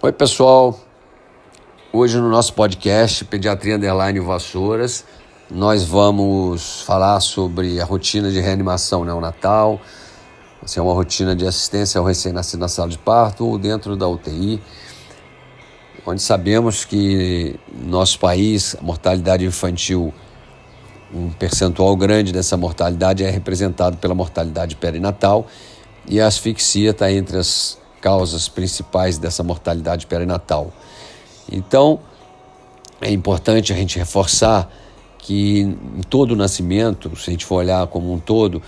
Oi, 0.00 0.12
pessoal. 0.12 0.78
Hoje 1.92 2.18
no 2.18 2.30
nosso 2.30 2.54
podcast 2.54 3.24
Pediatria 3.24 3.74
Underline 3.74 4.20
Vassouras, 4.20 5.04
nós 5.50 5.82
vamos 5.82 6.82
falar 6.82 7.18
sobre 7.18 7.80
a 7.80 7.84
rotina 7.84 8.30
de 8.30 8.38
reanimação 8.38 9.04
neonatal, 9.04 9.80
se 10.64 10.78
é 10.78 10.82
uma 10.82 10.92
rotina 10.92 11.34
de 11.34 11.44
assistência 11.44 11.98
ao 11.98 12.04
recém-nascido 12.04 12.60
na 12.60 12.68
sala 12.68 12.88
de 12.88 12.96
parto 12.96 13.44
ou 13.44 13.58
dentro 13.58 13.96
da 13.96 14.06
UTI, 14.06 14.62
onde 16.06 16.22
sabemos 16.22 16.84
que 16.84 17.58
no 17.68 17.90
nosso 17.90 18.20
país 18.20 18.76
a 18.78 18.82
mortalidade 18.82 19.44
infantil, 19.44 20.14
um 21.12 21.28
percentual 21.30 21.96
grande 21.96 22.32
dessa 22.32 22.56
mortalidade 22.56 23.24
é 23.24 23.30
representado 23.30 23.96
pela 23.96 24.14
mortalidade 24.14 24.76
perinatal 24.76 25.48
e 26.06 26.20
a 26.20 26.28
asfixia 26.28 26.90
está 26.90 27.10
entre 27.10 27.36
as 27.36 27.76
causas 28.00 28.48
principais 28.48 29.18
dessa 29.18 29.42
mortalidade 29.42 30.06
perinatal. 30.06 30.72
Então, 31.50 32.00
é 33.00 33.10
importante 33.10 33.72
a 33.72 33.76
gente 33.76 33.98
reforçar 33.98 34.70
que 35.18 35.60
em 35.60 36.02
todo 36.08 36.32
o 36.32 36.36
nascimento, 36.36 37.14
se 37.16 37.30
a 37.30 37.32
gente 37.32 37.44
for 37.44 37.56
olhar 37.56 37.86
como 37.86 38.12
um 38.12 38.18
todo, 38.18 38.62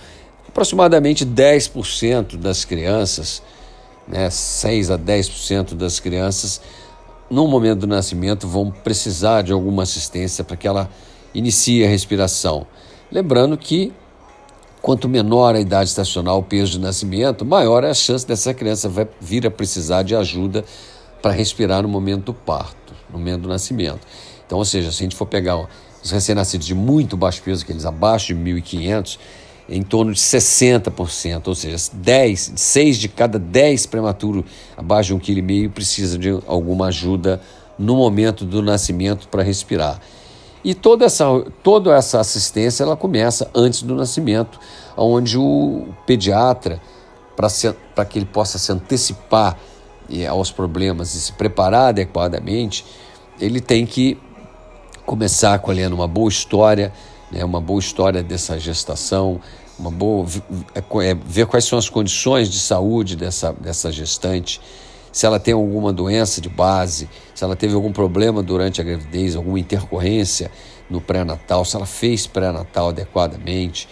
aproximadamente 0.47 1.25
10% 1.25 2.37
das 2.37 2.65
crianças, 2.65 3.41
né, 4.07 4.29
6 4.29 4.91
a 4.91 4.97
10% 4.97 5.75
das 5.75 5.99
crianças, 5.99 6.61
no 7.29 7.47
momento 7.47 7.79
do 7.79 7.87
nascimento, 7.87 8.47
vão 8.47 8.69
precisar 8.69 9.41
de 9.41 9.53
alguma 9.53 9.83
assistência 9.83 10.43
para 10.43 10.57
que 10.57 10.67
ela 10.67 10.89
inicie 11.33 11.85
a 11.85 11.87
respiração. 11.87 12.67
Lembrando 13.09 13.57
que 13.57 13.93
quanto 14.81 15.07
menor 15.07 15.55
a 15.55 15.59
idade 15.59 15.89
estacional, 15.89 16.39
o 16.39 16.43
peso 16.43 16.73
de 16.73 16.79
nascimento, 16.79 17.45
maior 17.45 17.83
é 17.83 17.89
a 17.89 17.93
chance 17.93 18.25
dessa 18.25 18.53
criança 18.53 18.91
vir 19.19 19.45
a 19.45 19.51
precisar 19.51 20.03
de 20.03 20.15
ajuda 20.15 20.65
para 21.21 21.31
respirar 21.31 21.83
no 21.83 21.89
momento 21.89 22.25
do 22.25 22.33
parto, 22.33 22.93
no 23.11 23.19
momento 23.19 23.43
do 23.43 23.49
nascimento. 23.49 23.99
Então, 24.45 24.57
ou 24.57 24.65
seja, 24.65 24.91
se 24.91 25.01
a 25.01 25.03
gente 25.03 25.15
for 25.15 25.27
pegar 25.27 25.67
os 26.03 26.09
recém-nascidos 26.09 26.65
de 26.65 26.73
muito 26.73 27.15
baixo 27.15 27.41
peso, 27.43 27.63
aqueles 27.63 27.85
abaixo 27.85 28.33
de 28.33 28.35
1.500, 28.35 29.19
em 29.69 29.83
torno 29.83 30.11
de 30.11 30.19
60%, 30.19 31.47
ou 31.47 31.55
seja, 31.55 31.77
10, 31.93 32.53
6 32.55 32.97
de 32.97 33.07
cada 33.07 33.37
10 33.37 33.85
prematuros 33.85 34.43
abaixo 34.75 35.15
de 35.15 35.33
1,5 35.33 35.67
kg 35.67 35.69
precisa 35.69 36.17
de 36.17 36.29
alguma 36.47 36.87
ajuda 36.87 37.39
no 37.77 37.95
momento 37.95 38.43
do 38.43 38.61
nascimento 38.61 39.27
para 39.29 39.43
respirar. 39.43 40.01
E 40.63 40.75
toda 40.75 41.05
essa, 41.05 41.25
toda 41.63 41.95
essa 41.95 42.19
assistência 42.19 42.83
ela 42.83 42.95
começa 42.95 43.49
antes 43.53 43.81
do 43.81 43.95
nascimento, 43.95 44.59
onde 44.95 45.37
o 45.37 45.87
pediatra, 46.05 46.81
para 47.35 48.05
que 48.05 48.19
ele 48.19 48.25
possa 48.25 48.59
se 48.59 48.71
antecipar 48.71 49.57
aos 50.29 50.51
problemas 50.51 51.15
e 51.15 51.21
se 51.21 51.33
preparar 51.33 51.89
adequadamente, 51.89 52.85
ele 53.39 53.59
tem 53.59 53.85
que 53.85 54.17
começar 55.05 55.57
colhendo 55.59 55.95
uma 55.95 56.07
boa 56.07 56.29
história, 56.29 56.93
né, 57.31 57.43
uma 57.43 57.59
boa 57.59 57.79
história 57.79 58.21
dessa 58.21 58.59
gestação, 58.59 59.39
uma 59.79 59.89
boa 59.89 60.27
é, 60.75 61.09
é, 61.09 61.13
ver 61.15 61.47
quais 61.47 61.65
são 61.65 61.79
as 61.79 61.89
condições 61.89 62.49
de 62.49 62.59
saúde 62.59 63.15
dessa, 63.15 63.51
dessa 63.53 63.91
gestante, 63.91 64.61
se 65.11 65.25
ela 65.25 65.39
tem 65.39 65.53
alguma 65.53 65.91
doença 65.91 66.39
de 66.39 66.49
base, 66.49 67.09
se 67.41 67.45
ela 67.45 67.55
teve 67.55 67.73
algum 67.73 67.91
problema 67.91 68.43
durante 68.43 68.79
a 68.79 68.83
gravidez, 68.83 69.35
alguma 69.35 69.59
intercorrência 69.59 70.51
no 70.87 71.01
pré-natal, 71.01 71.65
se 71.65 71.75
ela 71.75 71.87
fez 71.87 72.27
pré-natal 72.27 72.89
adequadamente, 72.89 73.89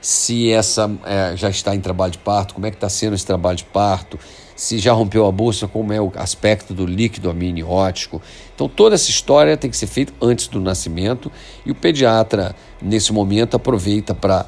se 0.00 0.50
essa 0.50 0.90
é, 1.06 1.36
já 1.36 1.48
está 1.48 1.76
em 1.76 1.80
trabalho 1.80 2.10
de 2.10 2.18
parto, 2.18 2.54
como 2.54 2.66
é 2.66 2.72
que 2.72 2.76
está 2.76 2.88
sendo 2.88 3.14
esse 3.14 3.24
trabalho 3.24 3.56
de 3.56 3.62
parto, 3.62 4.18
se 4.56 4.80
já 4.80 4.92
rompeu 4.92 5.26
a 5.26 5.30
bolsa, 5.30 5.68
como 5.68 5.92
é 5.92 6.00
o 6.00 6.10
aspecto 6.16 6.74
do 6.74 6.84
líquido 6.84 7.30
amniótico. 7.30 8.20
Então, 8.52 8.68
toda 8.68 8.96
essa 8.96 9.10
história 9.10 9.56
tem 9.56 9.70
que 9.70 9.76
ser 9.76 9.86
feita 9.86 10.12
antes 10.20 10.48
do 10.48 10.58
nascimento 10.58 11.30
e 11.64 11.70
o 11.70 11.76
pediatra, 11.76 12.52
nesse 12.82 13.12
momento, 13.12 13.54
aproveita 13.54 14.12
para 14.12 14.44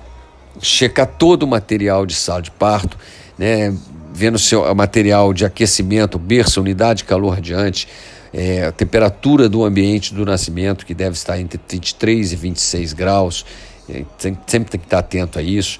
checar 0.61 1.06
todo 1.06 1.44
o 1.44 1.47
material 1.47 2.05
de 2.05 2.17
sala 2.17 2.43
de 2.43 2.50
parto, 2.50 2.99
né, 3.38 3.72
vendo 4.12 4.41
seu 4.41 4.75
material 4.75 5.32
de 5.32 5.44
aquecimento, 5.44 6.19
berço, 6.19 6.61
unidade 6.61 6.99
de 6.99 7.05
calor 7.05 7.34
radiante, 7.34 7.87
é, 8.33 8.67
a 8.67 8.73
temperatura 8.73 9.49
do 9.49 9.65
ambiente 9.65 10.15
do 10.15 10.25
nascimento, 10.25 10.87
que 10.87 10.95
deve 10.95 11.17
estar 11.17 11.39
entre 11.39 11.61
23 11.69 12.33
e 12.33 12.37
26 12.37 12.93
graus, 12.93 13.45
é, 13.89 14.05
sempre 14.47 14.71
tem 14.71 14.81
que 14.81 14.87
estar 14.87 14.99
atento 14.99 15.39
a 15.39 15.43
isso. 15.43 15.79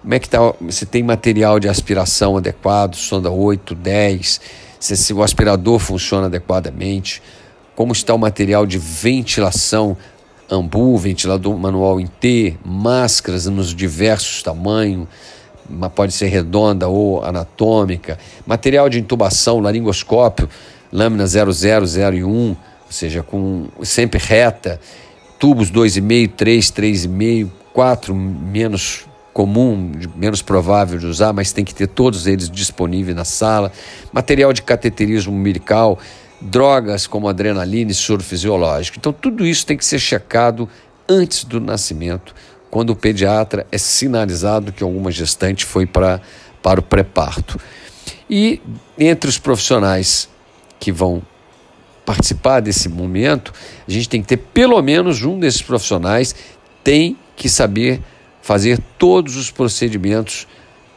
Como 0.00 0.14
é 0.14 0.18
que 0.18 0.26
está? 0.26 0.38
Se 0.70 0.86
tem 0.86 1.02
material 1.02 1.60
de 1.60 1.68
aspiração 1.68 2.36
adequado, 2.36 2.94
sonda 2.94 3.30
8, 3.30 3.74
10, 3.74 4.40
se, 4.78 4.96
se 4.96 5.12
o 5.12 5.22
aspirador 5.22 5.78
funciona 5.78 6.26
adequadamente, 6.26 7.22
como 7.76 7.92
está 7.92 8.14
o 8.14 8.18
material 8.18 8.64
de 8.64 8.78
ventilação, 8.78 9.96
ambu, 10.50 10.96
ventilador 10.96 11.56
manual 11.58 12.00
em 12.00 12.06
T, 12.06 12.56
máscaras 12.64 13.46
nos 13.46 13.74
diversos 13.74 14.42
tamanhos, 14.42 15.06
pode 15.94 16.12
ser 16.12 16.26
redonda 16.26 16.88
ou 16.88 17.22
anatômica, 17.22 18.18
material 18.46 18.88
de 18.88 18.98
intubação, 18.98 19.60
laringoscópio, 19.60 20.48
lâmina 20.92 21.24
0001, 21.26 22.26
ou 22.26 22.56
seja, 22.88 23.22
com 23.22 23.68
sempre 23.82 24.18
reta, 24.18 24.80
tubos 25.38 25.70
2,5, 25.70 26.32
3, 26.36 26.66
3,5, 26.72 27.50
4 27.72 28.14
menos 28.14 29.06
comum, 29.32 29.92
menos 30.16 30.42
provável 30.42 30.98
de 30.98 31.06
usar, 31.06 31.32
mas 31.32 31.52
tem 31.52 31.64
que 31.64 31.74
ter 31.74 31.86
todos 31.86 32.26
eles 32.26 32.50
disponíveis 32.50 33.16
na 33.16 33.24
sala. 33.24 33.72
Material 34.12 34.52
de 34.52 34.62
cateterismo 34.62 35.32
umbilical, 35.32 35.98
drogas 36.40 37.06
como 37.06 37.28
adrenalina 37.28 37.90
e 37.90 37.94
soro 37.94 38.22
fisiológico. 38.22 38.98
Então, 38.98 39.12
tudo 39.12 39.46
isso 39.46 39.64
tem 39.64 39.76
que 39.76 39.84
ser 39.84 39.98
checado 39.98 40.68
antes 41.08 41.44
do 41.44 41.60
nascimento, 41.60 42.34
quando 42.70 42.90
o 42.90 42.96
pediatra 42.96 43.66
é 43.70 43.78
sinalizado 43.78 44.72
que 44.72 44.82
alguma 44.82 45.10
gestante 45.10 45.64
foi 45.64 45.86
pra, 45.86 46.20
para 46.62 46.80
o 46.80 46.82
pré-parto. 46.82 47.58
E 48.28 48.60
entre 48.98 49.28
os 49.28 49.38
profissionais 49.38 50.28
que 50.80 50.90
vão 50.90 51.22
participar 52.04 52.58
desse 52.58 52.88
momento, 52.88 53.52
a 53.86 53.90
gente 53.90 54.08
tem 54.08 54.20
que 54.20 54.28
ter 54.28 54.38
pelo 54.38 54.80
menos 54.82 55.22
um 55.22 55.38
desses 55.38 55.62
profissionais 55.62 56.34
tem 56.82 57.16
que 57.36 57.48
saber 57.48 58.00
fazer 58.42 58.80
todos 58.98 59.36
os 59.36 59.50
procedimentos, 59.50 60.48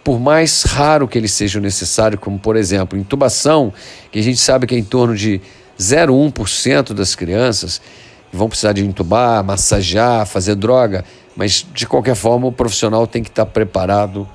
por 0.04 0.20
mais 0.20 0.64
raro 0.64 1.08
que 1.08 1.18
eles 1.18 1.32
sejam 1.32 1.62
necessários, 1.62 2.20
como 2.20 2.40
por 2.40 2.56
exemplo, 2.56 2.98
intubação, 2.98 3.72
que 4.12 4.18
a 4.18 4.24
gente 4.24 4.40
sabe 4.40 4.66
que 4.66 4.74
é 4.74 4.78
em 4.78 4.84
torno 4.84 5.16
de 5.16 5.40
0,1% 5.78 6.94
das 6.94 7.14
crianças 7.14 7.82
vão 8.34 8.50
precisar 8.50 8.74
de 8.74 8.84
intubar, 8.84 9.44
massagear, 9.44 10.26
fazer 10.26 10.56
droga, 10.56 11.06
mas 11.36 11.66
de 11.72 11.86
qualquer 11.86 12.16
forma 12.16 12.48
o 12.48 12.52
profissional 12.52 13.06
tem 13.06 13.22
que 13.22 13.30
estar 13.30 13.46
preparado 13.46 14.28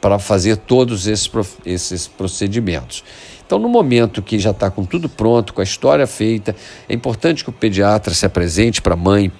para 0.00 0.18
fazer 0.18 0.56
todos 0.56 1.06
esses, 1.06 1.30
esses 1.66 2.08
procedimentos. 2.08 3.04
Então, 3.50 3.58
no 3.58 3.68
momento 3.68 4.22
que 4.22 4.38
já 4.38 4.52
está 4.52 4.70
com 4.70 4.84
tudo 4.84 5.08
pronto, 5.08 5.52
com 5.52 5.60
a 5.60 5.64
história 5.64 6.06
feita, 6.06 6.54
é 6.88 6.94
importante 6.94 7.42
que 7.42 7.50
o 7.50 7.52
pediatra 7.52 8.14
se 8.14 8.24
apresente 8.24 8.80
para 8.80 8.94
a 8.94 8.96
mãe, 8.96 9.32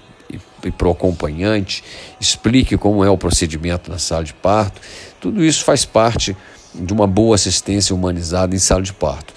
e 0.65 0.71
para 0.73 0.89
o 0.89 0.91
acompanhante, 0.91 1.85
explique 2.21 2.77
como 2.77 3.05
é 3.05 3.09
o 3.09 3.17
procedimento 3.17 3.89
na 3.89 3.99
sala 3.99 4.25
de 4.25 4.35
parto. 4.35 4.81
Tudo 5.21 5.45
isso 5.45 5.63
faz 5.63 5.85
parte 5.85 6.37
de 6.75 6.93
uma 6.93 7.07
boa 7.07 7.37
assistência 7.37 7.95
humanizada 7.95 8.53
em 8.53 8.59
sala 8.59 8.83
de 8.83 8.93
parto. 8.93 9.33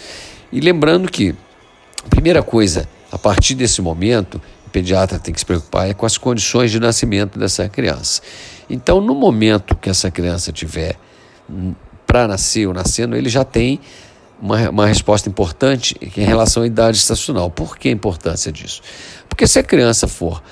E 0.51 0.59
lembrando 0.59 1.07
que, 1.07 1.35
primeira 2.09 2.41
coisa, 2.41 2.89
a 3.11 3.17
partir 3.19 3.53
desse 3.53 3.79
momento, 3.79 4.41
o 4.65 4.71
pediatra 4.71 5.19
tem 5.19 5.31
que 5.35 5.39
se 5.39 5.45
preocupar 5.45 5.87
é 5.87 5.93
com 5.93 6.07
as 6.07 6.17
condições 6.17 6.71
de 6.71 6.79
nascimento 6.79 7.37
dessa 7.37 7.69
criança. 7.69 8.23
Então, 8.67 8.99
no 8.99 9.13
momento 9.13 9.75
que 9.75 9.87
essa 9.87 10.09
criança 10.09 10.51
tiver 10.51 10.97
hum, 11.47 11.75
para 12.07 12.27
nascer 12.27 12.67
ou 12.67 12.73
nascendo, 12.73 13.15
ele 13.15 13.29
já 13.29 13.43
tem 13.43 13.79
uma, 14.43 14.69
uma 14.69 14.85
resposta 14.85 15.29
importante 15.29 15.95
em 16.01 16.25
relação 16.25 16.63
à 16.63 16.67
idade 16.67 16.97
estacional. 16.97 17.49
Por 17.49 17.77
que 17.77 17.87
a 17.87 17.91
importância 17.91 18.51
disso? 18.51 18.81
Porque 19.29 19.47
se 19.47 19.57
a 19.57 19.63
criança 19.63 20.05
for 20.05 20.43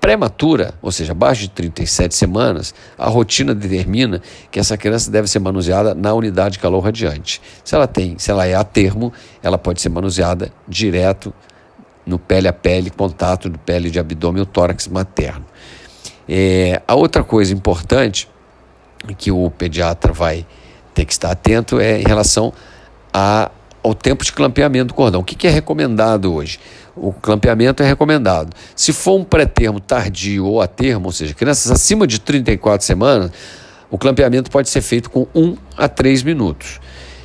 prematura, 0.00 0.74
ou 0.82 0.90
seja, 0.90 1.12
abaixo 1.12 1.42
de 1.42 1.50
37 1.50 2.12
semanas, 2.12 2.74
a 2.98 3.08
rotina 3.08 3.54
determina 3.54 4.20
que 4.50 4.58
essa 4.58 4.76
criança 4.76 5.10
deve 5.10 5.28
ser 5.28 5.38
manuseada 5.38 5.94
na 5.94 6.12
unidade 6.12 6.54
de 6.54 6.58
calor 6.58 6.80
radiante. 6.80 7.40
Se 7.62 7.74
ela 7.74 7.86
tem, 7.86 8.18
se 8.18 8.32
ela 8.32 8.46
é 8.46 8.54
a 8.54 8.64
termo, 8.64 9.12
ela 9.42 9.56
pode 9.56 9.80
ser 9.80 9.90
manuseada 9.90 10.50
direto 10.66 11.32
no 12.04 12.18
pele 12.18 12.48
a 12.48 12.52
pele, 12.52 12.90
contato 12.90 13.48
do 13.48 13.58
pele 13.58 13.90
de 13.90 14.00
abdômen 14.00 14.40
ou 14.40 14.46
tórax 14.46 14.88
materno. 14.88 15.44
É, 16.28 16.82
a 16.88 16.96
outra 16.96 17.22
coisa 17.22 17.52
importante 17.52 18.28
que 19.16 19.30
o 19.30 19.48
pediatra 19.50 20.12
vai 20.12 20.44
ter 20.94 21.04
que 21.04 21.12
estar 21.12 21.30
atento 21.30 21.78
é 21.78 22.00
em 22.00 22.04
relação 22.04 22.52
a, 23.12 23.50
ao 23.82 23.94
tempo 23.94 24.24
de 24.24 24.32
clampeamento 24.32 24.88
do 24.88 24.94
cordão. 24.94 25.20
O 25.20 25.24
que, 25.24 25.34
que 25.34 25.46
é 25.46 25.50
recomendado 25.50 26.32
hoje? 26.32 26.58
o 27.00 27.12
clampeamento 27.12 27.82
é 27.82 27.86
recomendado. 27.86 28.54
Se 28.76 28.92
for 28.92 29.18
um 29.18 29.24
pré-termo 29.24 29.80
tardio 29.80 30.44
ou 30.44 30.60
a 30.60 30.66
termo, 30.66 31.06
ou 31.06 31.12
seja, 31.12 31.32
crianças 31.32 31.70
acima 31.72 32.06
de 32.06 32.20
34 32.20 32.86
semanas, 32.86 33.30
o 33.90 33.96
clampeamento 33.96 34.50
pode 34.50 34.68
ser 34.68 34.82
feito 34.82 35.10
com 35.10 35.26
1 35.34 35.56
a 35.76 35.88
3 35.88 36.22
minutos. 36.22 36.78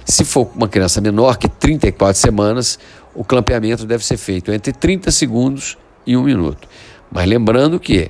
Se 0.05 0.23
for 0.23 0.49
uma 0.55 0.67
criança 0.67 1.01
menor 1.01 1.37
que 1.37 1.49
34 1.49 2.19
semanas, 2.19 2.79
o 3.13 3.23
clampeamento 3.23 3.85
deve 3.85 4.05
ser 4.05 4.17
feito 4.17 4.51
entre 4.51 4.71
30 4.71 5.11
segundos 5.11 5.77
e 6.05 6.15
um 6.15 6.23
minuto. 6.23 6.67
Mas 7.11 7.27
lembrando 7.27 7.79
que 7.79 8.09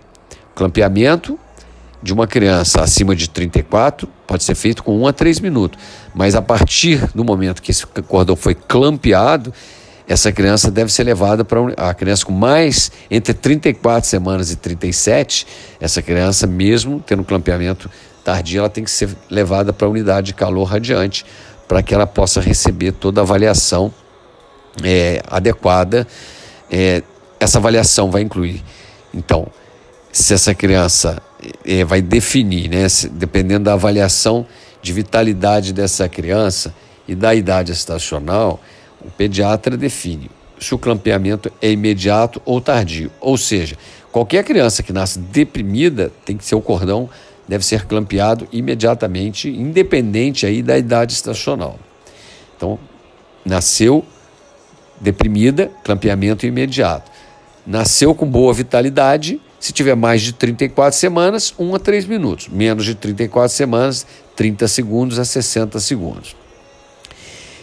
o 0.51 0.55
clampeamento 0.55 1.39
de 2.03 2.13
uma 2.13 2.27
criança 2.27 2.81
acima 2.81 3.15
de 3.15 3.29
34 3.29 4.07
pode 4.27 4.43
ser 4.43 4.55
feito 4.55 4.83
com 4.83 5.01
1 5.01 5.07
a 5.07 5.13
3 5.13 5.39
minutos. 5.39 5.79
Mas 6.15 6.33
a 6.33 6.41
partir 6.41 7.09
do 7.13 7.25
momento 7.25 7.61
que 7.61 7.71
esse 7.71 7.85
cordão 7.85 8.37
foi 8.37 8.55
clampeado, 8.55 9.53
essa 10.07 10.31
criança 10.31 10.71
deve 10.71 10.91
ser 10.91 11.03
levada 11.03 11.43
para 11.43 11.59
a 11.75 11.93
criança 11.93 12.25
com 12.25 12.31
mais 12.31 12.91
entre 13.11 13.33
34 13.33 14.09
semanas 14.09 14.51
e 14.51 14.55
37, 14.55 15.45
essa 15.79 16.01
criança 16.01 16.47
mesmo 16.47 17.03
tendo 17.05 17.23
clampeamento 17.23 17.89
tardia, 18.23 18.59
ela 18.59 18.69
tem 18.69 18.83
que 18.83 18.91
ser 18.91 19.09
levada 19.29 19.73
para 19.73 19.87
a 19.87 19.89
unidade 19.89 20.27
de 20.27 20.33
calor 20.33 20.63
radiante 20.63 21.25
para 21.67 21.83
que 21.83 21.93
ela 21.93 22.07
possa 22.07 22.39
receber 22.39 22.93
toda 22.93 23.21
a 23.21 23.23
avaliação 23.23 23.93
é, 24.83 25.21
adequada. 25.27 26.07
É, 26.71 27.03
essa 27.39 27.57
avaliação 27.57 28.09
vai 28.09 28.21
incluir, 28.21 28.63
então, 29.13 29.47
se 30.11 30.33
essa 30.33 30.55
criança 30.55 31.21
é, 31.65 31.83
vai 31.83 32.01
definir, 32.01 32.69
né, 32.69 32.87
se, 32.87 33.09
dependendo 33.09 33.65
da 33.65 33.73
avaliação 33.73 34.45
de 34.85 34.93
vitalidade 34.93 35.73
dessa 35.73 36.07
criança 36.07 36.71
e 37.07 37.15
da 37.15 37.33
idade 37.33 37.71
estacional, 37.71 38.59
o 39.03 39.09
pediatra 39.09 39.75
define 39.75 40.29
se 40.59 40.75
o 40.75 40.77
clampeamento 40.77 41.51
é 41.59 41.71
imediato 41.71 42.39
ou 42.45 42.61
tardio. 42.61 43.11
Ou 43.19 43.35
seja, 43.35 43.75
qualquer 44.11 44.43
criança 44.43 44.83
que 44.83 44.93
nasce 44.93 45.17
deprimida 45.17 46.11
tem 46.23 46.37
que 46.37 46.45
ser 46.45 46.53
o 46.53 46.61
cordão 46.61 47.09
deve 47.47 47.65
ser 47.65 47.87
clampeado 47.87 48.47
imediatamente, 48.51 49.49
independente 49.49 50.45
aí 50.45 50.61
da 50.61 50.77
idade 50.77 51.13
estacional. 51.13 51.79
Então, 52.55 52.77
nasceu 53.43 54.05
deprimida, 55.01 55.71
clampeamento 55.83 56.45
imediato. 56.45 57.11
Nasceu 57.65 58.13
com 58.13 58.27
boa 58.27 58.53
vitalidade, 58.53 59.41
se 59.65 59.73
tiver 59.73 59.95
mais 59.95 60.21
de 60.21 60.31
34 60.31 60.95
semanas, 60.95 61.51
1 61.57 61.73
a 61.73 61.79
3 61.79 62.05
minutos. 62.05 62.47
Menos 62.49 62.85
de 62.85 62.93
34 62.93 63.49
semanas, 63.49 64.05
30 64.35 64.67
segundos 64.67 65.17
a 65.17 65.25
60 65.25 65.79
segundos. 65.79 66.35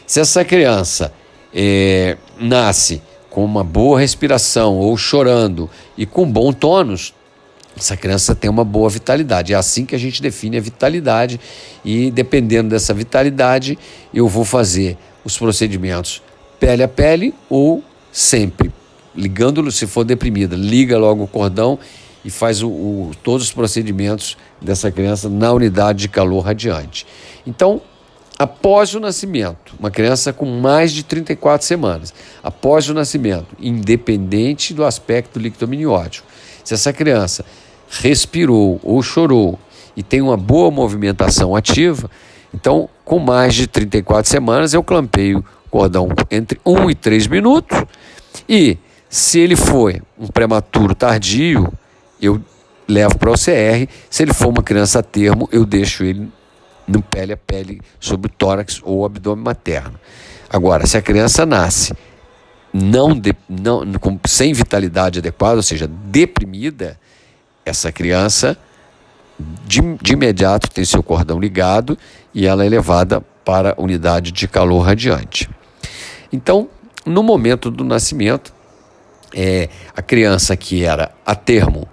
Se 0.04 0.18
essa 0.18 0.44
criança 0.44 1.12
é, 1.54 2.16
nasce 2.40 3.00
com 3.30 3.44
uma 3.44 3.62
boa 3.62 4.00
respiração 4.00 4.78
ou 4.78 4.96
chorando 4.96 5.70
e 5.96 6.04
com 6.04 6.28
bom 6.28 6.52
tônus, 6.52 7.14
essa 7.76 7.96
criança 7.96 8.34
tem 8.34 8.50
uma 8.50 8.64
boa 8.64 8.90
vitalidade. 8.90 9.52
É 9.52 9.56
assim 9.56 9.86
que 9.86 9.94
a 9.94 9.98
gente 9.98 10.20
define 10.20 10.58
a 10.58 10.60
vitalidade 10.60 11.38
e 11.84 12.10
dependendo 12.10 12.70
dessa 12.70 12.92
vitalidade, 12.92 13.78
eu 14.12 14.26
vou 14.26 14.44
fazer 14.44 14.98
os 15.24 15.38
procedimentos 15.38 16.20
pele 16.58 16.82
a 16.82 16.88
pele 16.88 17.32
ou 17.48 17.80
sempre 18.10 18.72
ligando, 19.14 19.70
se 19.70 19.86
for 19.86 20.04
deprimida, 20.04 20.56
liga 20.56 20.98
logo 20.98 21.24
o 21.24 21.28
cordão 21.28 21.78
e 22.24 22.30
faz 22.30 22.62
o, 22.62 22.68
o, 22.68 23.10
todos 23.22 23.46
os 23.46 23.52
procedimentos 23.52 24.36
dessa 24.60 24.90
criança 24.90 25.28
na 25.28 25.52
unidade 25.52 26.00
de 26.00 26.08
calor 26.08 26.40
radiante. 26.40 27.06
Então, 27.46 27.80
após 28.38 28.94
o 28.94 29.00
nascimento, 29.00 29.74
uma 29.78 29.90
criança 29.90 30.32
com 30.32 30.46
mais 30.46 30.92
de 30.92 31.02
34 31.02 31.66
semanas, 31.66 32.14
após 32.42 32.88
o 32.88 32.94
nascimento, 32.94 33.48
independente 33.60 34.72
do 34.72 34.84
aspecto 34.84 35.38
lictominiótico, 35.38 36.26
se 36.64 36.74
essa 36.74 36.92
criança 36.92 37.44
respirou 37.88 38.80
ou 38.82 39.02
chorou 39.02 39.58
e 39.96 40.02
tem 40.02 40.22
uma 40.22 40.36
boa 40.36 40.70
movimentação 40.70 41.54
ativa, 41.54 42.10
então 42.54 42.88
com 43.04 43.18
mais 43.18 43.54
de 43.54 43.66
34 43.66 44.30
semanas 44.30 44.72
eu 44.72 44.82
clampeio 44.82 45.44
o 45.66 45.70
cordão 45.70 46.08
entre 46.30 46.60
1 46.64 46.90
e 46.90 46.94
3 46.94 47.26
minutos 47.26 47.84
e 48.48 48.78
se 49.12 49.38
ele 49.40 49.56
for 49.56 50.02
um 50.18 50.26
prematuro 50.26 50.94
tardio, 50.94 51.70
eu 52.18 52.42
levo 52.88 53.18
para 53.18 53.30
o 53.30 53.34
CR. 53.34 53.86
Se 54.08 54.22
ele 54.22 54.32
for 54.32 54.48
uma 54.48 54.62
criança 54.62 55.00
a 55.00 55.02
termo, 55.02 55.46
eu 55.52 55.66
deixo 55.66 56.02
ele 56.02 56.32
no 56.88 57.02
pele 57.02 57.34
a 57.34 57.36
pele 57.36 57.82
sobre 58.00 58.30
o 58.30 58.34
tórax 58.34 58.80
ou 58.82 59.04
abdômen 59.04 59.44
materno. 59.44 60.00
Agora, 60.48 60.86
se 60.86 60.96
a 60.96 61.02
criança 61.02 61.44
nasce 61.44 61.92
não, 62.72 63.12
de, 63.12 63.36
não 63.46 63.84
com, 64.00 64.18
sem 64.24 64.54
vitalidade 64.54 65.18
adequada, 65.18 65.56
ou 65.56 65.62
seja, 65.62 65.86
deprimida, 65.86 66.98
essa 67.66 67.92
criança 67.92 68.56
de, 69.66 69.82
de 70.00 70.14
imediato 70.14 70.70
tem 70.70 70.86
seu 70.86 71.02
cordão 71.02 71.38
ligado 71.38 71.98
e 72.32 72.46
ela 72.46 72.64
é 72.64 72.68
levada 72.70 73.20
para 73.44 73.74
a 73.76 73.82
unidade 73.82 74.32
de 74.32 74.48
calor 74.48 74.80
radiante. 74.80 75.50
Então, 76.32 76.70
no 77.04 77.22
momento 77.22 77.70
do 77.70 77.84
nascimento, 77.84 78.54
é, 79.34 79.68
a 79.96 80.02
criança 80.02 80.56
que 80.56 80.84
era 80.84 81.10
a 81.24 81.34
termo 81.34 81.88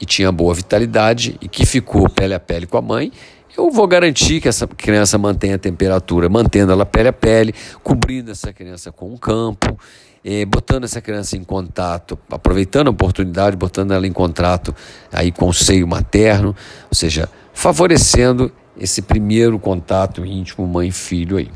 e 0.00 0.06
tinha 0.06 0.30
boa 0.30 0.54
vitalidade 0.54 1.36
e 1.40 1.48
que 1.48 1.64
ficou 1.64 2.08
pele 2.08 2.34
a 2.34 2.40
pele 2.40 2.66
com 2.66 2.76
a 2.76 2.82
mãe, 2.82 3.12
eu 3.56 3.70
vou 3.70 3.86
garantir 3.86 4.40
que 4.40 4.48
essa 4.48 4.66
criança 4.66 5.16
mantenha 5.16 5.54
a 5.54 5.58
temperatura, 5.58 6.28
mantendo 6.28 6.72
ela 6.72 6.84
pele 6.84 7.08
a 7.08 7.12
pele, 7.12 7.54
cobrindo 7.82 8.32
essa 8.32 8.52
criança 8.52 8.90
com 8.90 9.12
um 9.12 9.16
campo, 9.16 9.78
eh, 10.24 10.44
botando 10.44 10.84
essa 10.84 11.00
criança 11.00 11.36
em 11.36 11.44
contato, 11.44 12.18
aproveitando 12.28 12.88
a 12.88 12.90
oportunidade, 12.90 13.56
botando 13.56 13.92
ela 13.92 14.06
em 14.06 14.12
contato 14.12 14.74
aí 15.12 15.30
com 15.30 15.48
o 15.48 15.54
seio 15.54 15.86
materno, 15.86 16.48
ou 16.90 16.94
seja, 16.94 17.28
favorecendo 17.52 18.50
esse 18.76 19.00
primeiro 19.02 19.58
contato 19.58 20.26
íntimo 20.26 20.66
mãe-filho 20.66 21.36
aí. 21.36 21.50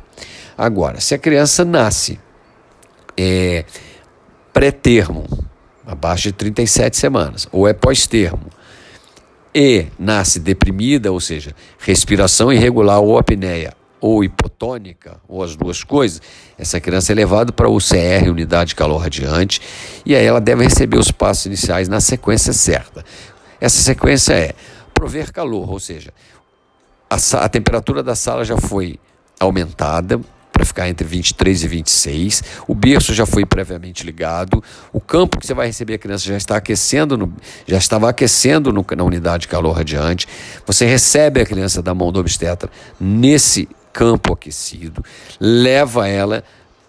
Agora, 0.56 1.00
se 1.00 1.14
a 1.14 1.18
criança 1.18 1.64
nasce 1.64 2.20
é, 3.16 3.64
pré-termo, 4.58 5.24
abaixo 5.86 6.24
de 6.24 6.32
37 6.32 6.96
semanas, 6.96 7.46
ou 7.52 7.68
é 7.68 7.72
pós-termo, 7.72 8.46
e 9.54 9.86
nasce 9.96 10.40
deprimida, 10.40 11.12
ou 11.12 11.20
seja, 11.20 11.54
respiração 11.78 12.52
irregular 12.52 12.98
ou 12.98 13.16
apneia 13.16 13.72
ou 14.00 14.24
hipotônica, 14.24 15.20
ou 15.28 15.44
as 15.44 15.54
duas 15.54 15.84
coisas, 15.84 16.20
essa 16.58 16.80
criança 16.80 17.12
é 17.12 17.14
levada 17.14 17.52
para 17.52 17.68
o 17.68 17.76
UCR, 17.76 18.28
unidade 18.28 18.70
de 18.70 18.74
calor 18.74 18.98
radiante, 18.98 19.62
e 20.04 20.16
aí 20.16 20.26
ela 20.26 20.40
deve 20.40 20.64
receber 20.64 20.98
os 20.98 21.12
passos 21.12 21.46
iniciais 21.46 21.88
na 21.88 22.00
sequência 22.00 22.52
certa. 22.52 23.04
Essa 23.60 23.80
sequência 23.80 24.32
é 24.32 24.54
prover 24.92 25.32
calor, 25.32 25.70
ou 25.70 25.78
seja, 25.78 26.12
a, 27.08 27.14
a 27.44 27.48
temperatura 27.48 28.02
da 28.02 28.16
sala 28.16 28.44
já 28.44 28.56
foi 28.56 28.98
aumentada, 29.38 30.20
para 30.58 30.66
ficar 30.66 30.88
entre 30.88 31.06
23 31.06 31.62
e 31.62 31.68
26. 31.68 32.42
O 32.66 32.74
berço 32.74 33.14
já 33.14 33.24
foi 33.24 33.46
previamente 33.46 34.04
ligado. 34.04 34.62
O 34.92 35.00
campo 35.00 35.38
que 35.38 35.46
você 35.46 35.54
vai 35.54 35.68
receber 35.68 35.94
a 35.94 35.98
criança 35.98 36.24
já 36.24 36.36
está 36.36 36.56
aquecendo, 36.56 37.16
no, 37.16 37.32
já 37.64 37.78
estava 37.78 38.10
aquecendo 38.10 38.72
no, 38.72 38.84
na 38.96 39.04
unidade 39.04 39.42
de 39.42 39.48
calor 39.48 39.70
radiante. 39.70 40.26
Você 40.66 40.84
recebe 40.84 41.40
a 41.40 41.46
criança 41.46 41.80
da 41.80 41.94
mão 41.94 42.10
do 42.10 42.18
obstetra 42.18 42.68
nesse 42.98 43.68
campo 43.92 44.32
aquecido, 44.32 45.04
leva 45.40 46.08
ela 46.08 46.42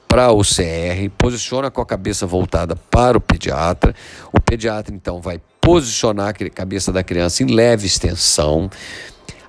para 0.07 0.31
o 0.31 0.41
CR, 0.41 1.07
posiciona 1.15 1.69
com 1.69 1.79
a 1.79 1.85
cabeça 1.85 2.25
voltada 2.25 2.75
para 2.75 3.19
o 3.19 3.21
pediatra. 3.21 3.93
O 4.33 4.41
pediatra 4.41 4.93
então 4.93 5.21
vai 5.21 5.39
posicionar 5.61 6.29
a 6.29 6.49
cabeça 6.49 6.91
da 6.91 7.03
criança 7.03 7.43
em 7.43 7.53
leve 7.53 7.85
extensão, 7.85 8.67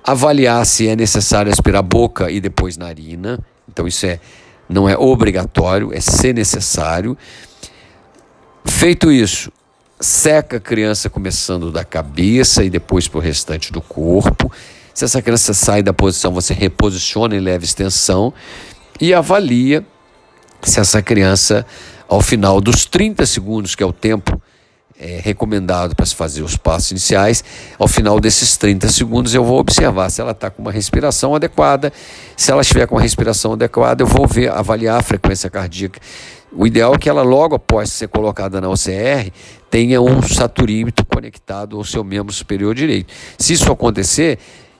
avaliar 0.03 0.63
se 0.67 0.87
é 0.87 0.95
necessário 0.95 1.51
aspirar 1.51 1.81
boca 1.81 2.29
e 2.29 2.39
depois 2.39 2.77
narina. 2.77 3.39
Então 3.71 3.87
isso 3.87 4.05
é 4.05 4.19
não 4.67 4.87
é 4.87 4.97
obrigatório, 4.97 5.93
é 5.93 5.99
ser 5.99 6.33
necessário. 6.33 7.17
Feito 8.63 9.11
isso, 9.11 9.51
seca 9.99 10.57
a 10.57 10.59
criança 10.59 11.09
começando 11.09 11.71
da 11.71 11.83
cabeça 11.83 12.63
e 12.63 12.69
depois 12.69 13.07
para 13.07 13.17
o 13.17 13.21
restante 13.21 13.71
do 13.71 13.81
corpo. 13.81 14.51
Se 14.93 15.05
essa 15.05 15.21
criança 15.21 15.53
sai 15.53 15.83
da 15.83 15.93
posição, 15.93 16.31
você 16.31 16.53
reposiciona 16.53 17.35
em 17.35 17.39
leve 17.39 17.65
extensão 17.65 18.33
e 18.99 19.13
avalia 19.13 19.85
se 20.61 20.79
essa 20.79 21.01
criança, 21.01 21.65
ao 22.07 22.21
final 22.21 22.61
dos 22.61 22.85
30 22.85 23.25
segundos, 23.25 23.75
que 23.75 23.83
é 23.83 23.85
o 23.85 23.93
tempo 23.93 24.40
é, 25.01 25.19
recomendado 25.21 25.95
para 25.95 26.05
se 26.05 26.13
fazer 26.13 26.43
os 26.43 26.55
passos 26.55 26.91
iniciais. 26.91 27.43
Ao 27.79 27.87
final 27.87 28.19
desses 28.19 28.55
30 28.55 28.87
segundos, 28.89 29.33
eu 29.33 29.43
vou 29.43 29.59
observar 29.59 30.11
se 30.11 30.21
ela 30.21 30.31
está 30.31 30.51
com 30.51 30.61
uma 30.61 30.71
respiração 30.71 31.33
adequada. 31.33 31.91
Se 32.37 32.51
ela 32.51 32.61
estiver 32.61 32.85
com 32.85 32.95
uma 32.95 33.01
respiração 33.01 33.53
adequada, 33.53 34.03
eu 34.03 34.07
vou 34.07 34.27
ver, 34.27 34.51
avaliar 34.51 34.99
a 34.99 35.03
frequência 35.03 35.49
cardíaca. 35.49 35.99
O 36.53 36.67
ideal 36.67 36.93
é 36.93 36.97
que 36.97 37.09
ela, 37.09 37.23
logo 37.23 37.55
após 37.55 37.89
ser 37.89 38.09
colocada 38.09 38.61
na 38.61 38.69
OCR, 38.69 39.31
tenha 39.69 40.01
um 40.01 40.21
saturímetro 40.21 41.05
conectado 41.05 41.77
ao 41.77 41.83
seu 41.83 42.03
membro 42.03 42.33
superior 42.33 42.75
direito. 42.75 43.11
Se 43.39 43.53
isso 43.53 43.71
acontecer, 43.71 44.37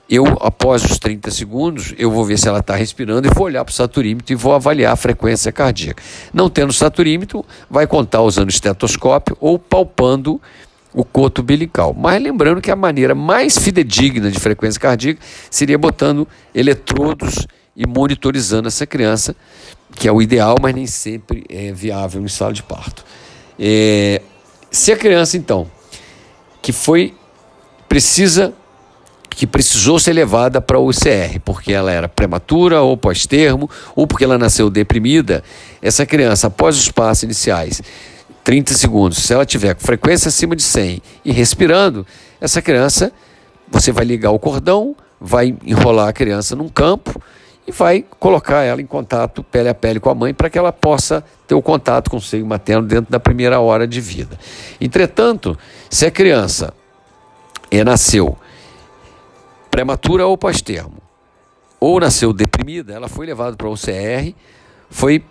eu, 0.08 0.24
após 0.40 0.84
os 0.84 0.98
30 0.98 1.30
segundos, 1.30 1.94
eu 1.96 2.10
vou 2.10 2.24
ver 2.24 2.38
se 2.38 2.48
ela 2.48 2.58
está 2.58 2.74
respirando 2.74 3.26
e 3.26 3.30
vou 3.30 3.46
olhar 3.46 3.64
para 3.64 3.72
o 3.72 3.74
saturímetro 3.74 4.32
e 4.32 4.36
vou 4.36 4.52
avaliar 4.52 4.92
a 4.92 4.96
frequência 4.96 5.50
cardíaca. 5.50 6.02
Não 6.34 6.50
tendo 6.50 6.72
saturímetro, 6.72 7.44
vai 7.70 7.86
contar 7.86 8.20
usando 8.20 8.50
estetoscópio 8.50 9.36
ou 9.40 9.58
palpando 9.58 10.40
o 10.92 11.04
coto 11.04 11.40
umbilical. 11.40 11.94
Mas 11.94 12.22
lembrando 12.22 12.60
que 12.60 12.70
a 12.70 12.76
maneira 12.76 13.14
mais 13.14 13.56
fidedigna 13.56 14.30
de 14.30 14.38
frequência 14.38 14.80
cardíaca 14.80 15.20
seria 15.50 15.78
botando 15.78 16.28
eletrodos 16.54 17.46
e 17.74 17.86
monitorizando 17.86 18.68
essa 18.68 18.86
criança, 18.86 19.34
que 19.94 20.06
é 20.06 20.12
o 20.12 20.20
ideal, 20.20 20.56
mas 20.60 20.74
nem 20.74 20.86
sempre 20.86 21.44
é 21.48 21.72
viável 21.72 22.22
em 22.22 22.28
sala 22.28 22.52
de 22.52 22.62
parto. 22.62 23.04
É, 23.58 24.20
se 24.70 24.92
a 24.92 24.96
criança, 24.96 25.36
então, 25.36 25.70
que 26.60 26.72
foi 26.72 27.14
precisa 27.88 28.54
que 29.34 29.46
precisou 29.46 29.98
ser 29.98 30.12
levada 30.12 30.60
para 30.60 30.78
o 30.78 30.88
UCR, 30.88 31.40
porque 31.44 31.72
ela 31.72 31.90
era 31.90 32.08
prematura 32.08 32.80
ou 32.80 32.96
pós-termo, 32.96 33.68
ou 33.94 34.06
porque 34.06 34.24
ela 34.24 34.38
nasceu 34.38 34.68
deprimida, 34.68 35.42
essa 35.80 36.04
criança, 36.04 36.46
após 36.46 36.76
os 36.76 36.90
passos 36.90 37.24
iniciais, 37.24 37.82
30 38.44 38.74
segundos, 38.74 39.18
se 39.18 39.32
ela 39.32 39.46
tiver 39.46 39.74
com 39.74 39.80
frequência 39.80 40.28
acima 40.28 40.56
de 40.56 40.62
100 40.62 41.00
e 41.24 41.32
respirando, 41.32 42.06
essa 42.40 42.60
criança, 42.60 43.12
você 43.70 43.92
vai 43.92 44.04
ligar 44.04 44.30
o 44.30 44.38
cordão, 44.38 44.96
vai 45.20 45.54
enrolar 45.64 46.08
a 46.08 46.12
criança 46.12 46.56
num 46.56 46.68
campo 46.68 47.22
e 47.66 47.70
vai 47.70 48.04
colocar 48.18 48.62
ela 48.62 48.82
em 48.82 48.86
contato 48.86 49.42
pele 49.44 49.68
a 49.68 49.74
pele 49.74 50.00
com 50.00 50.10
a 50.10 50.14
mãe 50.14 50.34
para 50.34 50.50
que 50.50 50.58
ela 50.58 50.72
possa 50.72 51.24
ter 51.46 51.54
o 51.54 51.62
contato 51.62 52.10
com 52.10 52.16
o 52.16 52.20
seio 52.20 52.44
materno 52.44 52.86
dentro 52.86 53.10
da 53.10 53.20
primeira 53.20 53.60
hora 53.60 53.86
de 53.86 54.00
vida. 54.00 54.36
Entretanto, 54.80 55.56
se 55.88 56.04
a 56.04 56.10
criança 56.10 56.74
é, 57.70 57.84
nasceu 57.84 58.36
prematura 59.72 60.26
ou 60.26 60.36
pós-termo, 60.36 60.98
ou 61.80 61.98
nasceu 61.98 62.30
deprimida, 62.30 62.92
ela 62.92 63.08
foi 63.08 63.24
levada 63.24 63.56
para 63.56 63.66
o 63.66 63.72
UCR, 63.72 64.34
foi 64.90 65.24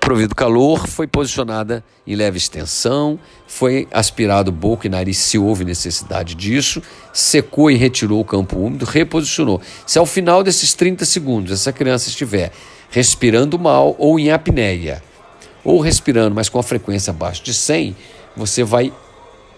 provido 0.00 0.34
calor, 0.34 0.88
foi 0.88 1.06
posicionada 1.06 1.84
em 2.06 2.16
leve 2.16 2.38
extensão, 2.38 3.18
foi 3.46 3.86
aspirado 3.92 4.50
boca 4.50 4.86
e 4.86 4.90
nariz 4.90 5.18
se 5.18 5.36
houve 5.36 5.66
necessidade 5.66 6.34
disso, 6.34 6.82
secou 7.12 7.70
e 7.70 7.76
retirou 7.76 8.20
o 8.20 8.24
campo 8.24 8.58
úmido, 8.58 8.86
reposicionou. 8.86 9.60
Se 9.86 9.98
ao 9.98 10.06
final 10.06 10.42
desses 10.42 10.72
30 10.72 11.04
segundos 11.04 11.52
essa 11.52 11.70
criança 11.70 12.08
estiver 12.08 12.50
respirando 12.90 13.58
mal 13.58 13.94
ou 13.98 14.18
em 14.18 14.30
apneia, 14.30 15.02
ou 15.62 15.78
respirando, 15.78 16.34
mas 16.34 16.48
com 16.48 16.58
a 16.58 16.62
frequência 16.62 17.10
abaixo 17.10 17.44
de 17.44 17.52
100, 17.52 17.94
você 18.34 18.64
vai 18.64 18.90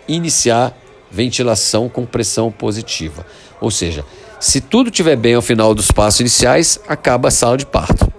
iniciar 0.09 0.77
ventilação 1.11 1.89
com 1.89 2.07
pressão 2.07 2.51
positiva. 2.51 3.27
Ou 3.61 3.71
seja, 3.71 4.05
se 4.39 4.61
tudo 4.61 4.89
estiver 4.89 5.17
bem 5.17 5.35
ao 5.35 5.43
final 5.43 5.75
dos 5.75 5.91
passos 5.91 6.21
iniciais, 6.21 6.81
acaba 6.89 7.29
a 7.29 7.31
sala 7.31 7.57
de 7.57 7.67
parto. 7.67 8.11